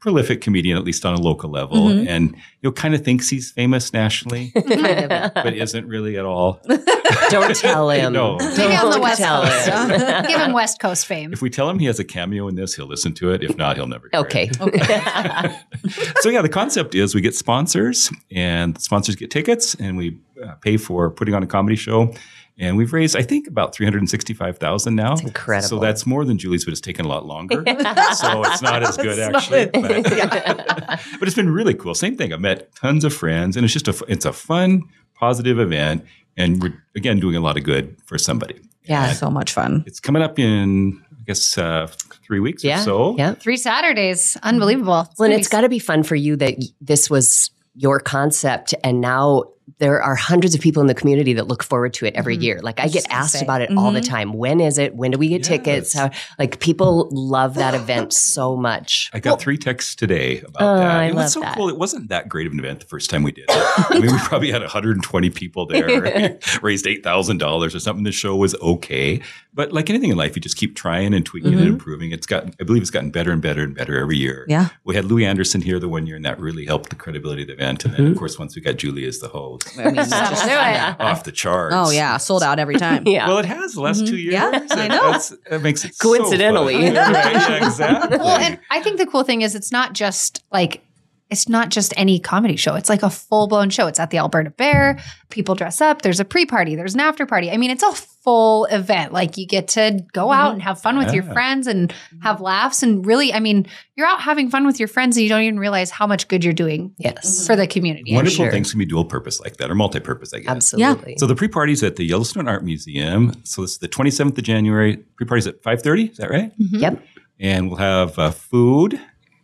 prolific 0.00 0.40
comedian, 0.40 0.78
at 0.78 0.84
least 0.84 1.04
on 1.04 1.12
a 1.12 1.20
local 1.20 1.50
level, 1.50 1.88
and 1.88 2.30
you 2.30 2.36
know, 2.62 2.72
kind 2.72 2.94
of 2.94 3.04
thinks 3.04 3.28
he's 3.28 3.50
famous 3.50 3.92
nationally, 3.92 4.50
but 4.54 5.52
isn't 5.54 5.86
really 5.86 6.16
at 6.16 6.24
all. 6.24 6.58
Don't 7.28 7.54
tell 7.54 7.90
him. 7.90 8.14
No. 8.14 8.36
Maybe 8.38 8.74
on 8.76 8.86
the 8.86 8.92
Don't 8.92 9.02
West 9.02 9.20
tell 9.20 9.42
Coast. 9.42 9.68
him. 9.68 10.24
Give 10.26 10.40
him 10.40 10.52
West 10.54 10.80
Coast 10.80 11.04
fame. 11.04 11.34
If 11.34 11.42
we 11.42 11.50
tell 11.50 11.68
him 11.68 11.78
he 11.78 11.84
has 11.84 11.98
a 11.98 12.04
cameo 12.04 12.48
in 12.48 12.54
this, 12.54 12.74
he'll 12.74 12.86
listen 12.86 13.12
to 13.14 13.30
it. 13.32 13.42
If 13.44 13.58
not, 13.58 13.76
he'll 13.76 13.86
never. 13.88 14.08
hear 14.10 14.20
Okay. 14.22 14.48
it. 14.50 16.16
So 16.20 16.30
yeah, 16.30 16.42
the 16.42 16.48
concept 16.48 16.94
is 16.94 17.14
we 17.14 17.20
get 17.20 17.34
sponsors, 17.34 18.10
and 18.30 18.74
the 18.76 18.80
sponsors 18.80 19.16
get 19.16 19.30
tickets, 19.30 19.74
and 19.74 19.96
we 19.96 20.18
uh, 20.42 20.54
pay 20.62 20.76
for 20.78 21.10
putting 21.10 21.34
on 21.34 21.42
a 21.42 21.46
comedy 21.46 21.76
show. 21.76 22.14
And 22.60 22.76
we've 22.76 22.92
raised, 22.92 23.16
I 23.16 23.22
think, 23.22 23.46
about 23.48 23.74
three 23.74 23.86
hundred 23.86 23.98
and 24.02 24.10
sixty-five 24.10 24.58
thousand 24.58 24.94
now. 24.94 25.14
That's 25.16 25.22
incredible. 25.22 25.68
So 25.68 25.78
that's 25.78 26.06
more 26.06 26.24
than 26.26 26.36
Julie's, 26.38 26.64
but 26.64 26.72
it's 26.72 26.80
taken 26.80 27.06
a 27.06 27.08
lot 27.08 27.24
longer. 27.24 27.64
so 28.14 28.42
it's 28.44 28.60
not 28.62 28.82
as 28.82 28.96
good 28.98 29.18
actually. 29.18 29.66
But, 29.66 30.04
but 31.18 31.22
it's 31.26 31.34
been 31.34 31.50
really 31.50 31.72
cool. 31.74 31.94
Same 31.94 32.16
thing. 32.16 32.32
I've 32.34 32.40
met 32.40 32.74
tons 32.76 33.02
of 33.04 33.14
friends, 33.14 33.56
and 33.56 33.64
it's 33.64 33.72
just 33.72 33.88
a 33.88 34.04
it's 34.08 34.26
a 34.26 34.32
fun, 34.32 34.82
positive 35.14 35.58
event, 35.58 36.04
and 36.36 36.62
we're 36.62 36.74
again 36.94 37.18
doing 37.18 37.34
a 37.34 37.40
lot 37.40 37.56
of 37.56 37.64
good 37.64 37.96
for 38.04 38.18
somebody. 38.18 38.60
Yeah. 38.84 39.12
So 39.12 39.30
much 39.30 39.52
fun. 39.52 39.82
It's 39.86 39.98
coming 40.00 40.20
up 40.22 40.38
in 40.38 41.02
I 41.18 41.22
guess 41.26 41.56
uh, 41.56 41.86
three 42.26 42.40
weeks 42.40 42.62
Yeah. 42.62 42.80
or 42.80 42.84
so. 42.84 43.16
Yeah. 43.16 43.34
Three 43.34 43.56
Saturdays. 43.56 44.36
Unbelievable. 44.42 44.92
Well, 44.92 45.00
and 45.00 45.16
gonna 45.18 45.34
it's 45.36 45.48
be 45.48 45.52
got 45.52 45.60
to 45.62 45.68
be 45.70 45.78
fun 45.78 46.02
for 46.02 46.14
you 46.16 46.36
that 46.36 46.54
y- 46.58 46.66
this 46.80 47.08
was 47.08 47.50
your 47.74 48.00
concept, 48.00 48.74
and 48.84 49.00
now 49.00 49.44
there 49.78 50.02
are 50.02 50.14
hundreds 50.14 50.54
of 50.54 50.60
people 50.60 50.80
in 50.80 50.86
the 50.86 50.94
community 50.94 51.32
that 51.34 51.46
look 51.48 51.62
forward 51.62 51.92
to 51.94 52.06
it 52.06 52.14
every 52.14 52.36
Mhm. 52.38 52.42
year. 52.42 52.60
Like 52.62 52.80
I, 52.80 52.88
get 52.88 53.04
asked 53.10 53.34
say. 53.38 53.44
about 53.44 53.60
it 53.62 53.70
all 53.76 53.92
the 53.92 54.00
Mhm. 54.00 54.08
time. 54.08 54.32
When 54.32 54.60
is 54.60 54.78
it? 54.78 54.94
When 54.94 55.10
do 55.10 55.18
we 55.18 55.28
get 55.28 55.42
tickets? 55.44 55.92
How, 55.94 56.10
like 56.38 56.60
people 56.60 57.08
love 57.12 57.54
that 57.54 57.74
event 57.74 58.12
so 58.14 58.56
much. 58.56 59.10
I 59.12 59.20
got 59.20 59.40
three 59.40 59.56
texts 59.58 59.94
today 59.94 60.40
about 60.40 60.62
Oh, 60.62 60.76
that. 60.78 60.90
I 60.90 61.04
it 61.06 61.14
was 61.14 61.32
so 61.32 61.40
that. 61.40 61.56
cool. 61.56 61.68
It 61.68 61.78
wasn't 61.78 62.08
that 62.08 62.28
great 62.28 62.46
of 62.46 62.52
an 62.52 62.58
event 62.58 62.80
the 62.80 62.86
first 62.86 63.10
time 63.10 63.22
we 63.22 63.32
did 63.32 63.44
it. 63.48 63.50
I 63.50 63.98
mean, 63.98 64.12
we 64.12 64.18
probably 64.24 64.50
had 64.50 64.62
120 64.62 65.30
people 65.30 65.66
there, 65.66 66.38
raised 66.62 66.86
$8,000 66.86 67.74
or 67.74 67.80
something. 67.80 68.04
The 68.04 68.12
show 68.12 68.36
was 68.36 68.54
okay. 68.56 69.20
But 69.52 69.72
like 69.72 69.90
anything 69.90 70.10
in 70.10 70.16
life, 70.16 70.36
you 70.36 70.42
just 70.42 70.56
keep 70.56 70.76
trying 70.76 71.12
and 71.12 71.24
tweaking 71.26 71.52
Mhm. 71.52 71.58
and 71.58 71.68
improving. 71.68 72.12
It's 72.12 72.26
gotten, 72.26 72.54
I 72.60 72.64
believe 72.64 72.82
it's 72.82 72.90
gotten 72.90 73.10
better 73.10 73.32
and 73.32 73.42
better 73.42 73.62
and 73.62 73.74
better 73.74 73.98
every 73.98 74.16
year. 74.16 74.44
Yeah. 74.48 74.68
We 74.84 74.94
had 74.94 75.04
Louie 75.06 75.24
Anderson 75.26 75.60
here 75.62 75.78
the 75.80 75.88
one 75.88 76.06
year, 76.06 76.16
and 76.16 76.24
that 76.24 76.38
really 76.38 76.66
helped 76.66 76.90
the 76.90 76.96
credibility 76.96 77.42
of 77.42 77.48
the 77.48 77.54
event. 77.54 77.84
And 77.84 77.94
then, 77.94 78.06
of 78.06 78.16
course, 78.16 78.38
once 78.38 78.54
we 78.54 78.62
got 78.62 78.76
Julie 78.76 79.04
as 79.06 79.18
the 79.18 79.28
host, 79.28 79.59
I 79.78 79.84
mean, 79.84 79.94
just- 79.94 80.10
do 81.00 81.04
off 81.04 81.24
the 81.24 81.32
charts. 81.32 81.74
oh 81.76 81.90
yeah, 81.90 82.16
sold 82.16 82.42
out 82.42 82.58
every 82.58 82.76
time. 82.76 83.04
Yeah. 83.06 83.28
Well, 83.28 83.38
it 83.38 83.44
has 83.46 83.72
the 83.74 83.80
last 83.80 84.02
Mhm. 84.02 84.08
two 84.08 84.16
years. 84.18 84.34
Yeah, 84.34 84.50
I 84.70 84.88
know. 84.88 85.02
that's- 85.04 85.32
That 85.48 85.62
makes 85.62 85.84
it 85.84 85.94
so 85.94 86.08
Coincidentally. 86.08 86.74
fun. 86.74 86.94
Right, 86.94 87.14
yeah, 87.32 87.66
exactly. 87.66 88.18
well, 88.18 88.36
and 88.38 88.58
I 88.70 88.80
think 88.82 88.98
the 88.98 89.06
cool 89.06 89.24
thing 89.24 89.42
is 89.42 89.54
it's 89.54 89.72
not 89.72 89.92
just 89.92 90.44
like 90.52 90.82
it's 91.30 91.48
not 91.48 91.68
just 91.68 91.94
any 91.96 92.18
comedy 92.18 92.56
show. 92.56 92.74
It's 92.74 92.88
like 92.88 93.02
a 93.02 93.10
full 93.10 93.46
blown 93.46 93.70
show. 93.70 93.86
It's 93.86 94.00
at 94.00 94.10
the 94.10 94.18
Alberta 94.18 94.50
Bair. 94.50 94.98
People 95.28 95.54
dress 95.54 95.80
up. 95.80 96.02
There's 96.02 96.20
a 96.20 96.24
pre 96.24 96.44
party. 96.44 96.74
There's 96.74 96.94
an 96.94 97.00
after 97.00 97.24
party. 97.24 97.50
I 97.50 97.56
mean, 97.56 97.70
it's 97.70 97.82
a 97.82 97.92
full 97.92 98.66
event. 98.66 99.12
Like 99.12 99.38
you 99.38 99.46
get 99.46 99.68
to 99.68 100.04
go 100.12 100.32
out 100.32 100.52
and 100.52 100.62
have 100.62 100.80
fun 100.80 100.98
with 100.98 101.14
your 101.14 101.22
friends 101.22 101.66
and 101.66 101.92
have 102.22 102.40
laughs. 102.40 102.82
And 102.82 103.06
really, 103.06 103.32
I 103.32 103.40
mean, 103.40 103.66
you're 103.96 104.06
out 104.06 104.20
having 104.20 104.50
fun 104.50 104.66
with 104.66 104.78
your 104.78 104.88
friends 104.88 105.16
and 105.16 105.22
you 105.22 105.28
don't 105.28 105.42
even 105.42 105.58
realize 105.58 105.90
how 105.90 106.06
much 106.06 106.28
good 106.28 106.44
you're 106.44 106.52
doing 106.52 106.94
yes. 106.98 107.46
for 107.46 107.56
the 107.56 107.66
community. 107.66 108.14
Wonderful 108.14 108.44
sure. 108.44 108.50
things 108.50 108.70
can 108.72 108.78
be 108.78 108.86
dual 108.86 109.04
purpose 109.04 109.40
like 109.40 109.56
that 109.58 109.70
or 109.70 109.74
multi 109.74 110.00
purpose, 110.00 110.34
I 110.34 110.40
guess. 110.40 110.50
Absolutely. 110.50 111.16
So 111.18 111.26
the 111.26 111.36
pre-party's 111.36 111.82
at 111.82 111.96
the 111.96 112.04
Yellowstone 112.04 112.48
Art 112.48 112.64
Museum. 112.64 113.32
So 113.44 113.62
it's 113.62 113.78
the 113.78 113.88
27th 113.88 114.36
of 114.36 114.44
January. 114.44 114.96
Pre-party's 115.16 115.46
at 115.46 115.62
5:30. 115.62 116.10
Is 116.10 116.16
that 116.18 116.30
right? 116.30 116.52
Mhm. 116.58 116.80
Yep. 116.80 117.02
And 117.38 117.68
we'll 117.68 117.78
have 117.78 118.18
uh, 118.18 118.32
food 118.32 119.00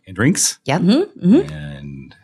and 0.07 0.15
drinks. 0.15 0.57
Yep. 0.65 0.81
Mhm, 0.81 1.05
mhm. 1.21 1.51
And 1.51 2.15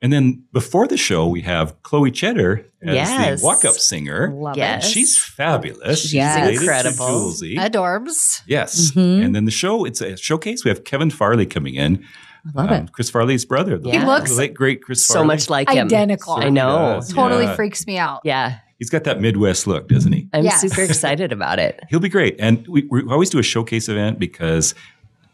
and 0.00 0.12
then 0.12 0.42
before 0.52 0.88
the 0.88 0.96
show, 0.96 1.28
we 1.28 1.42
have 1.42 1.80
Chloe 1.84 2.10
Cheddar 2.10 2.66
as 2.82 2.94
Yes. 2.96 3.40
the 3.40 3.46
walk-up 3.46 3.74
singer. 3.74 4.32
Love 4.34 4.56
Yes. 4.56 4.84
it. 4.86 4.90
She's 4.90 5.16
fabulous. 5.16 6.00
She's 6.00 6.14
Yes. 6.14 6.58
Incredible. 6.58 7.06
Julesy. 7.06 7.56
Adorbs. 7.56 8.42
Yes. 8.46 8.90
Mhm. 8.92 9.24
And 9.24 9.34
then 9.36 9.44
the 9.44 9.52
show, 9.52 9.84
it's 9.84 10.00
a 10.00 10.16
showcase. 10.16 10.64
We 10.64 10.70
have 10.70 10.82
Kevin 10.84 11.10
Farley 11.10 11.46
coming 11.46 11.74
in. 11.76 12.04
Love 12.52 12.70
um, 12.72 12.84
it. 12.86 12.92
Chris 12.92 13.10
Farley's 13.10 13.44
brother. 13.44 13.78
The, 13.78 13.92
He 13.92 13.98
the 13.98 14.04
looks 14.06 14.36
late, 14.36 14.54
great 14.54 14.82
Chris 14.82 15.06
Farley. 15.06 15.14
so 15.14 15.20
Farley. 15.20 15.26
much 15.36 15.50
like 15.50 15.70
him. 15.70 15.86
Identical. 15.86 16.32
I 16.34 16.48
know. 16.48 16.94
Yes. 16.94 17.12
Totally 17.12 17.44
Yeah. 17.44 17.54
freaks 17.54 17.86
me 17.86 17.98
out. 17.98 18.22
Yeah. 18.24 18.54
He's 18.80 18.90
got 18.90 19.04
that 19.04 19.20
Midwest 19.20 19.68
look, 19.68 19.88
doesn't 19.88 20.10
he? 20.12 20.26
I'm 20.32 20.42
Yes. 20.42 20.60
super 20.62 20.82
excited 20.82 21.30
about 21.30 21.60
it. 21.60 21.78
He'll 21.88 22.00
be 22.00 22.08
great. 22.08 22.34
And 22.40 22.66
we, 22.66 22.88
we 22.90 23.02
always 23.08 23.30
do 23.30 23.38
a 23.38 23.42
showcase 23.44 23.88
event 23.88 24.18
because 24.18 24.74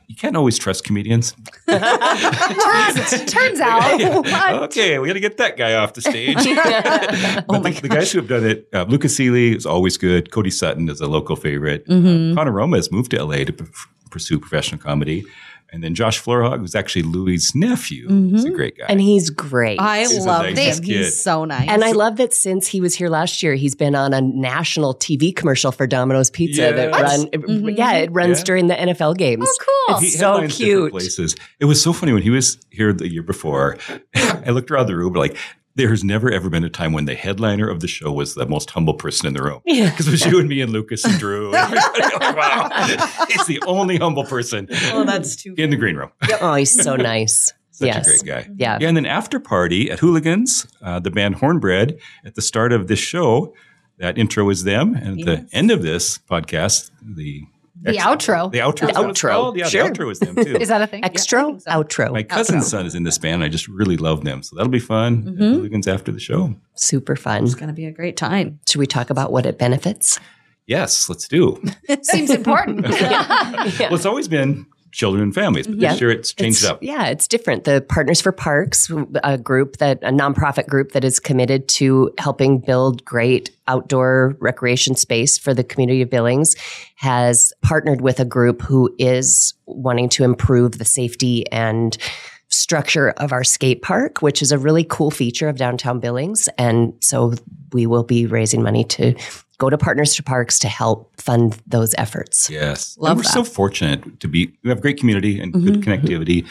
you 0.08 0.16
can't 0.16 0.36
always 0.36 0.58
trust 0.58 0.84
comedians. 0.84 1.34
turns, 1.68 3.24
turns 3.32 3.60
out. 3.60 3.98
What? 4.28 4.62
okay, 4.64 4.98
we 4.98 5.06
got 5.06 5.14
to 5.14 5.20
get 5.20 5.36
that 5.36 5.56
guy 5.56 5.74
off 5.74 5.92
the 5.94 6.00
stage. 6.00 6.36
Oh 6.38 7.42
but 7.48 7.62
my 7.62 7.70
the, 7.70 7.80
the 7.82 7.88
guys 7.88 8.10
who 8.12 8.18
have 8.18 8.28
done 8.28 8.44
it, 8.46 8.68
uh, 8.72 8.84
Lucas 8.88 9.14
Seeley 9.16 9.54
is 9.56 9.66
always 9.66 9.96
good. 9.96 10.30
Cody 10.32 10.50
Sutton 10.50 10.88
is 10.88 11.00
a 11.00 11.06
local 11.06 11.36
favorite. 11.36 11.86
Mhm. 11.86 12.34
Connor 12.34 12.52
Roma 12.52 12.76
has 12.76 12.90
moved 12.90 13.10
to 13.12 13.22
LA 13.22 13.44
to 13.44 13.52
p- 13.52 13.64
pursue 14.10 14.38
professional 14.38 14.80
comedy. 14.80 15.24
And 15.70 15.84
then 15.84 15.94
Josh 15.94 16.22
Florhog, 16.22 16.60
who's 16.60 16.74
actually 16.74 17.02
Louis' 17.02 17.54
nephew, 17.54 18.08
He's 18.30 18.46
a 18.46 18.50
great 18.50 18.78
guy. 18.78 18.86
And 18.88 19.02
he's 19.02 19.28
great. 19.28 19.78
I 19.78 19.98
He's 20.00 20.24
love 20.24 20.46
nice 20.54 20.78
him. 20.78 20.84
kid. 20.84 20.96
He's 20.96 21.22
so 21.22 21.44
nice. 21.44 21.68
And 21.68 21.84
I 21.84 21.92
love 21.92 22.16
that 22.16 22.32
since 22.32 22.66
he 22.66 22.80
was 22.80 22.94
here 22.94 23.10
last 23.10 23.42
year, 23.42 23.54
he's 23.54 23.74
been 23.74 23.94
on 23.94 24.14
a 24.14 24.22
national 24.22 24.94
TV 24.94 25.34
commercial 25.36 25.70
for 25.70 25.86
Domino's 25.86 26.30
Pizza 26.30 26.62
that 26.62 26.90
Yes. 26.90 27.18
run. 27.18 27.26
Mhm. 27.28 27.76
Yeah, 27.76 27.92
it 27.98 28.10
runs 28.12 28.38
Yeah. 28.38 28.44
during 28.44 28.68
the 28.68 28.80
NFL 28.80 29.12
games. 29.12 29.46
Oh, 29.46 29.84
cool. 29.88 29.98
He 30.00 30.08
so 30.08 30.46
cute. 30.48 30.90
Places. 30.90 31.36
It 31.60 31.66
was 31.66 31.82
so 31.82 31.92
funny 31.92 32.14
when 32.14 32.22
he 32.22 32.30
was 32.30 32.56
here 32.70 32.94
the 32.94 33.12
year 33.12 33.22
before. 33.22 33.76
I 34.16 34.48
looked 34.50 34.70
around 34.70 34.86
the 34.86 34.96
room 34.96 35.12
like 35.12 35.36
there's 35.78 36.02
never 36.02 36.30
ever 36.30 36.50
been 36.50 36.64
a 36.64 36.68
time 36.68 36.92
when 36.92 37.04
the 37.04 37.14
headliner 37.14 37.70
of 37.70 37.78
the 37.80 37.86
show 37.86 38.10
was 38.10 38.34
the 38.34 38.46
most 38.46 38.68
humble 38.70 38.94
person 38.94 39.28
in 39.28 39.34
the 39.34 39.42
room. 39.42 39.62
Yeah. 39.64 39.88
Because 39.88 40.08
it 40.08 40.10
was 40.10 40.26
you 40.26 40.40
and 40.40 40.48
me 40.48 40.60
and 40.60 40.72
Lucas 40.72 41.04
and 41.04 41.18
Drew. 41.18 41.54
And 41.54 41.74
everybody, 41.96 42.36
wow, 42.36 42.88
he's 43.28 43.46
the 43.46 43.62
only 43.64 43.96
humble 43.96 44.24
person 44.24 44.68
oh, 44.92 45.04
that's 45.04 45.36
too. 45.36 45.54
in 45.56 45.70
the 45.70 45.76
green 45.76 45.94
room. 45.94 46.10
Oh, 46.40 46.54
he's 46.54 46.82
so 46.82 46.96
nice. 46.96 47.52
Such 47.70 47.86
yes. 47.86 48.08
a 48.08 48.24
great 48.24 48.24
guy. 48.24 48.50
Yeah. 48.56 48.78
Yeah, 48.80 48.88
and 48.88 48.96
then 48.96 49.06
after 49.06 49.38
party 49.38 49.88
at 49.88 50.00
Hooligans, 50.00 50.66
uh, 50.82 50.98
the 50.98 51.12
band 51.12 51.36
Hornbread. 51.36 51.96
At 52.24 52.34
the 52.34 52.42
start 52.42 52.72
of 52.72 52.88
this 52.88 52.98
show, 52.98 53.54
that 53.98 54.18
intro 54.18 54.50
is 54.50 54.64
them, 54.64 54.94
and 54.94 55.20
at 55.20 55.26
the 55.26 55.56
end 55.56 55.70
of 55.70 55.82
this 55.82 56.18
podcast, 56.18 56.90
the 57.00 57.46
The 57.80 57.98
outro. 57.98 58.50
the 58.50 58.58
outro, 58.58 58.80
The 58.80 58.90
is 58.90 58.96
what 58.96 59.10
it's 59.10 59.22
outro. 59.22 59.56
yeah, 59.56 59.66
Sure. 59.66 59.84
the 59.84 59.90
outro 59.90 60.10
is 60.12 60.18
them 60.18 60.34
too. 60.34 60.56
Is 60.60 60.68
that 60.68 60.82
a 60.82 60.86
thing? 60.86 61.04
Extra 61.04 61.44
think 61.44 61.60
so. 61.62 61.70
outro. 61.70 62.12
My 62.12 62.22
cousin's 62.24 62.64
Outro. 62.64 62.70
son 62.70 62.86
is 62.86 62.94
in 62.94 63.04
this 63.04 63.18
band. 63.18 63.34
And 63.36 63.44
I 63.44 63.48
just 63.48 63.68
really 63.68 63.96
love 63.96 64.24
them. 64.24 64.42
So 64.42 64.56
that'll 64.56 64.70
be 64.70 64.78
fun. 64.80 65.24
at 65.28 65.34
Mhm. 65.70 65.86
After 65.88 66.10
the 66.10 66.18
show. 66.18 66.54
Super 66.74 67.14
fun. 67.16 67.44
It's 67.44 67.54
gonna 67.54 67.72
be 67.72 67.84
a 67.86 67.92
great 67.92 68.16
time. 68.16 68.58
Should 68.68 68.78
we 68.80 68.86
talk 68.86 69.10
about 69.10 69.30
what 69.32 69.46
it 69.46 69.58
benefits? 69.58 70.18
Yes, 70.66 71.08
let's 71.08 71.26
do. 71.28 71.62
Seems 72.02 72.30
important. 72.30 72.84
Well, 73.80 73.94
it's 73.94 74.06
always 74.06 74.28
been 74.28 74.66
children 74.92 75.22
and 75.22 75.34
families, 75.34 75.66
but 75.66 75.76
Yeah. 75.76 75.92
this 75.92 76.00
year 76.00 76.10
it's 76.10 76.32
changed 76.32 76.58
It's- 76.62 76.70
up. 76.72 76.82
Yeah, 76.82 77.06
it's 77.06 77.28
different. 77.28 77.64
The 77.64 77.80
Partners 77.80 78.20
for 78.20 78.32
Parks, 78.32 78.90
a 79.22 79.36
group 79.38 79.76
that 79.78 79.98
a 80.02 80.10
nonprofit 80.10 80.66
group 80.66 80.92
that 80.92 81.04
is 81.04 81.18
committed 81.20 81.68
to 81.68 82.10
helping 82.18 82.58
build 82.58 83.04
great 83.04 83.50
outdoor 83.66 84.36
recreation 84.40 84.94
space 84.94 85.36
for 85.38 85.52
the 85.52 85.62
community 85.64 86.02
of 86.02 86.10
Billings, 86.10 86.56
has 86.96 87.52
partnered 87.62 88.00
with 88.00 88.18
a 88.20 88.24
group 88.24 88.62
who 88.62 88.90
is 88.98 89.54
wanting 89.66 90.08
to 90.10 90.24
improve 90.24 90.78
the 90.78 90.84
safety 90.84 91.44
and 91.52 91.96
structure 92.50 93.10
of 93.18 93.30
our 93.30 93.44
skate 93.44 93.82
park, 93.82 94.22
which 94.22 94.40
is 94.40 94.50
a 94.52 94.58
really 94.58 94.84
cool 94.84 95.10
feature 95.10 95.48
of 95.50 95.56
downtown 95.56 96.00
Billings. 96.00 96.48
And 96.56 96.94
so 97.00 97.34
we 97.72 97.86
will 97.86 98.04
be 98.04 98.24
raising 98.24 98.62
money 98.62 98.84
to 98.84 99.14
go 99.58 99.68
to 99.70 99.76
Partners 99.78 100.14
for 100.16 100.22
Parks 100.22 100.58
to 100.60 100.68
help 100.68 101.20
fund 101.20 101.60
those 101.66 101.94
efforts. 101.98 102.48
Yes. 102.48 102.96
Love 102.98 103.10
and 103.12 103.18
we're 103.18 103.22
that. 103.24 103.32
so 103.32 103.44
fortunate 103.44 104.20
to 104.20 104.28
be, 104.28 104.52
we 104.62 104.70
have 104.70 104.80
great 104.80 104.98
community 104.98 105.40
and 105.40 105.52
good 105.52 105.82
Mhm. 105.82 105.84
connectivity. 105.84 106.46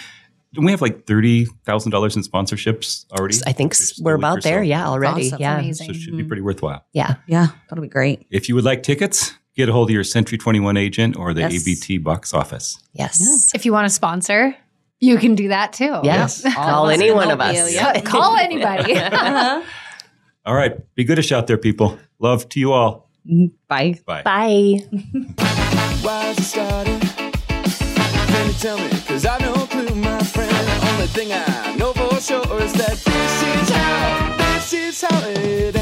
Don't 0.53 0.65
we 0.65 0.71
have 0.71 0.81
like 0.81 1.05
$30,000 1.05 2.15
in 2.15 2.21
sponsorships 2.23 3.05
already? 3.11 3.37
I 3.45 3.51
think 3.51 3.75
we're 4.01 4.15
about 4.15 4.43
there. 4.43 4.59
so. 4.59 4.63
Yeah, 4.63 4.87
already. 4.87 5.27
awesome. 5.27 5.41
Yeah. 5.41 5.59
Amazing. 5.59 5.87
So 5.87 5.91
it 5.91 6.01
should 6.01 6.17
be 6.17 6.23
pretty 6.23 6.41
worthwhile. 6.41 6.85
Yeah. 6.93 7.15
Yeah, 7.27 7.47
that'll 7.69 7.81
be 7.81 7.87
great. 7.89 8.25
If 8.31 8.47
you 8.49 8.55
would 8.55 8.63
like 8.65 8.83
tickets, 8.83 9.33
get 9.55 9.69
a 9.69 9.71
hold 9.73 9.89
of 9.89 9.93
your 9.93 10.03
Century 10.03 10.37
21 10.37 10.77
agent 10.77 11.15
or 11.17 11.33
the 11.33 11.41
Yes. 11.41 11.61
ABT 11.67 11.97
box 11.99 12.33
office. 12.33 12.77
Yes. 12.93 13.51
if 13.55 13.65
you 13.65 13.71
want 13.73 13.85
to 13.87 13.89
sponsor, 13.93 14.55
you 14.99 15.17
can 15.17 15.35
do 15.35 15.49
that 15.49 15.73
too. 15.73 15.99
Yes. 16.03 16.43
All 16.45 16.51
Call 16.51 16.89
any 16.89 17.11
one 17.11 17.29
of 17.31 17.39
us. 17.39 17.55
you, 17.55 17.65
yeah. 17.75 17.99
Call 18.01 18.35
anybody. 18.37 18.93
Uh-huh. 18.97 19.61
All 20.45 20.55
right. 20.55 20.73
Be 20.95 21.03
goodish 21.03 21.31
out 21.33 21.47
there, 21.47 21.57
people. 21.57 21.99
Love 22.19 22.49
to 22.49 22.59
you 22.59 22.73
all. 22.73 23.09
Mm-hmm. 23.29 23.55
Bye. 23.67 23.99
Bye. 24.05 24.23
Bye. 24.23 24.85
Why 26.01 26.29
is 26.29 26.39
it 26.39 26.43
started? 26.43 27.01
Can 27.01 28.47
you 28.47 28.53
tell 28.53 28.77
me? 28.77 28.89
Cause 29.07 29.25
I 29.25 29.37
no 29.39 29.53
clue, 29.53 29.93
my 29.95 30.19
friend. 30.23 30.51
Only 30.93 31.07
thing 31.07 31.31
I 31.31 31.75
know 31.77 31.93
for 31.93 32.19
sure 32.19 32.61
is 32.61 32.73
that 32.73 32.97
this 32.97 33.43
is 33.43 33.69
how, 33.69 34.37
this 34.37 34.73
is 34.73 35.01
how 35.01 35.27
it 35.27 35.76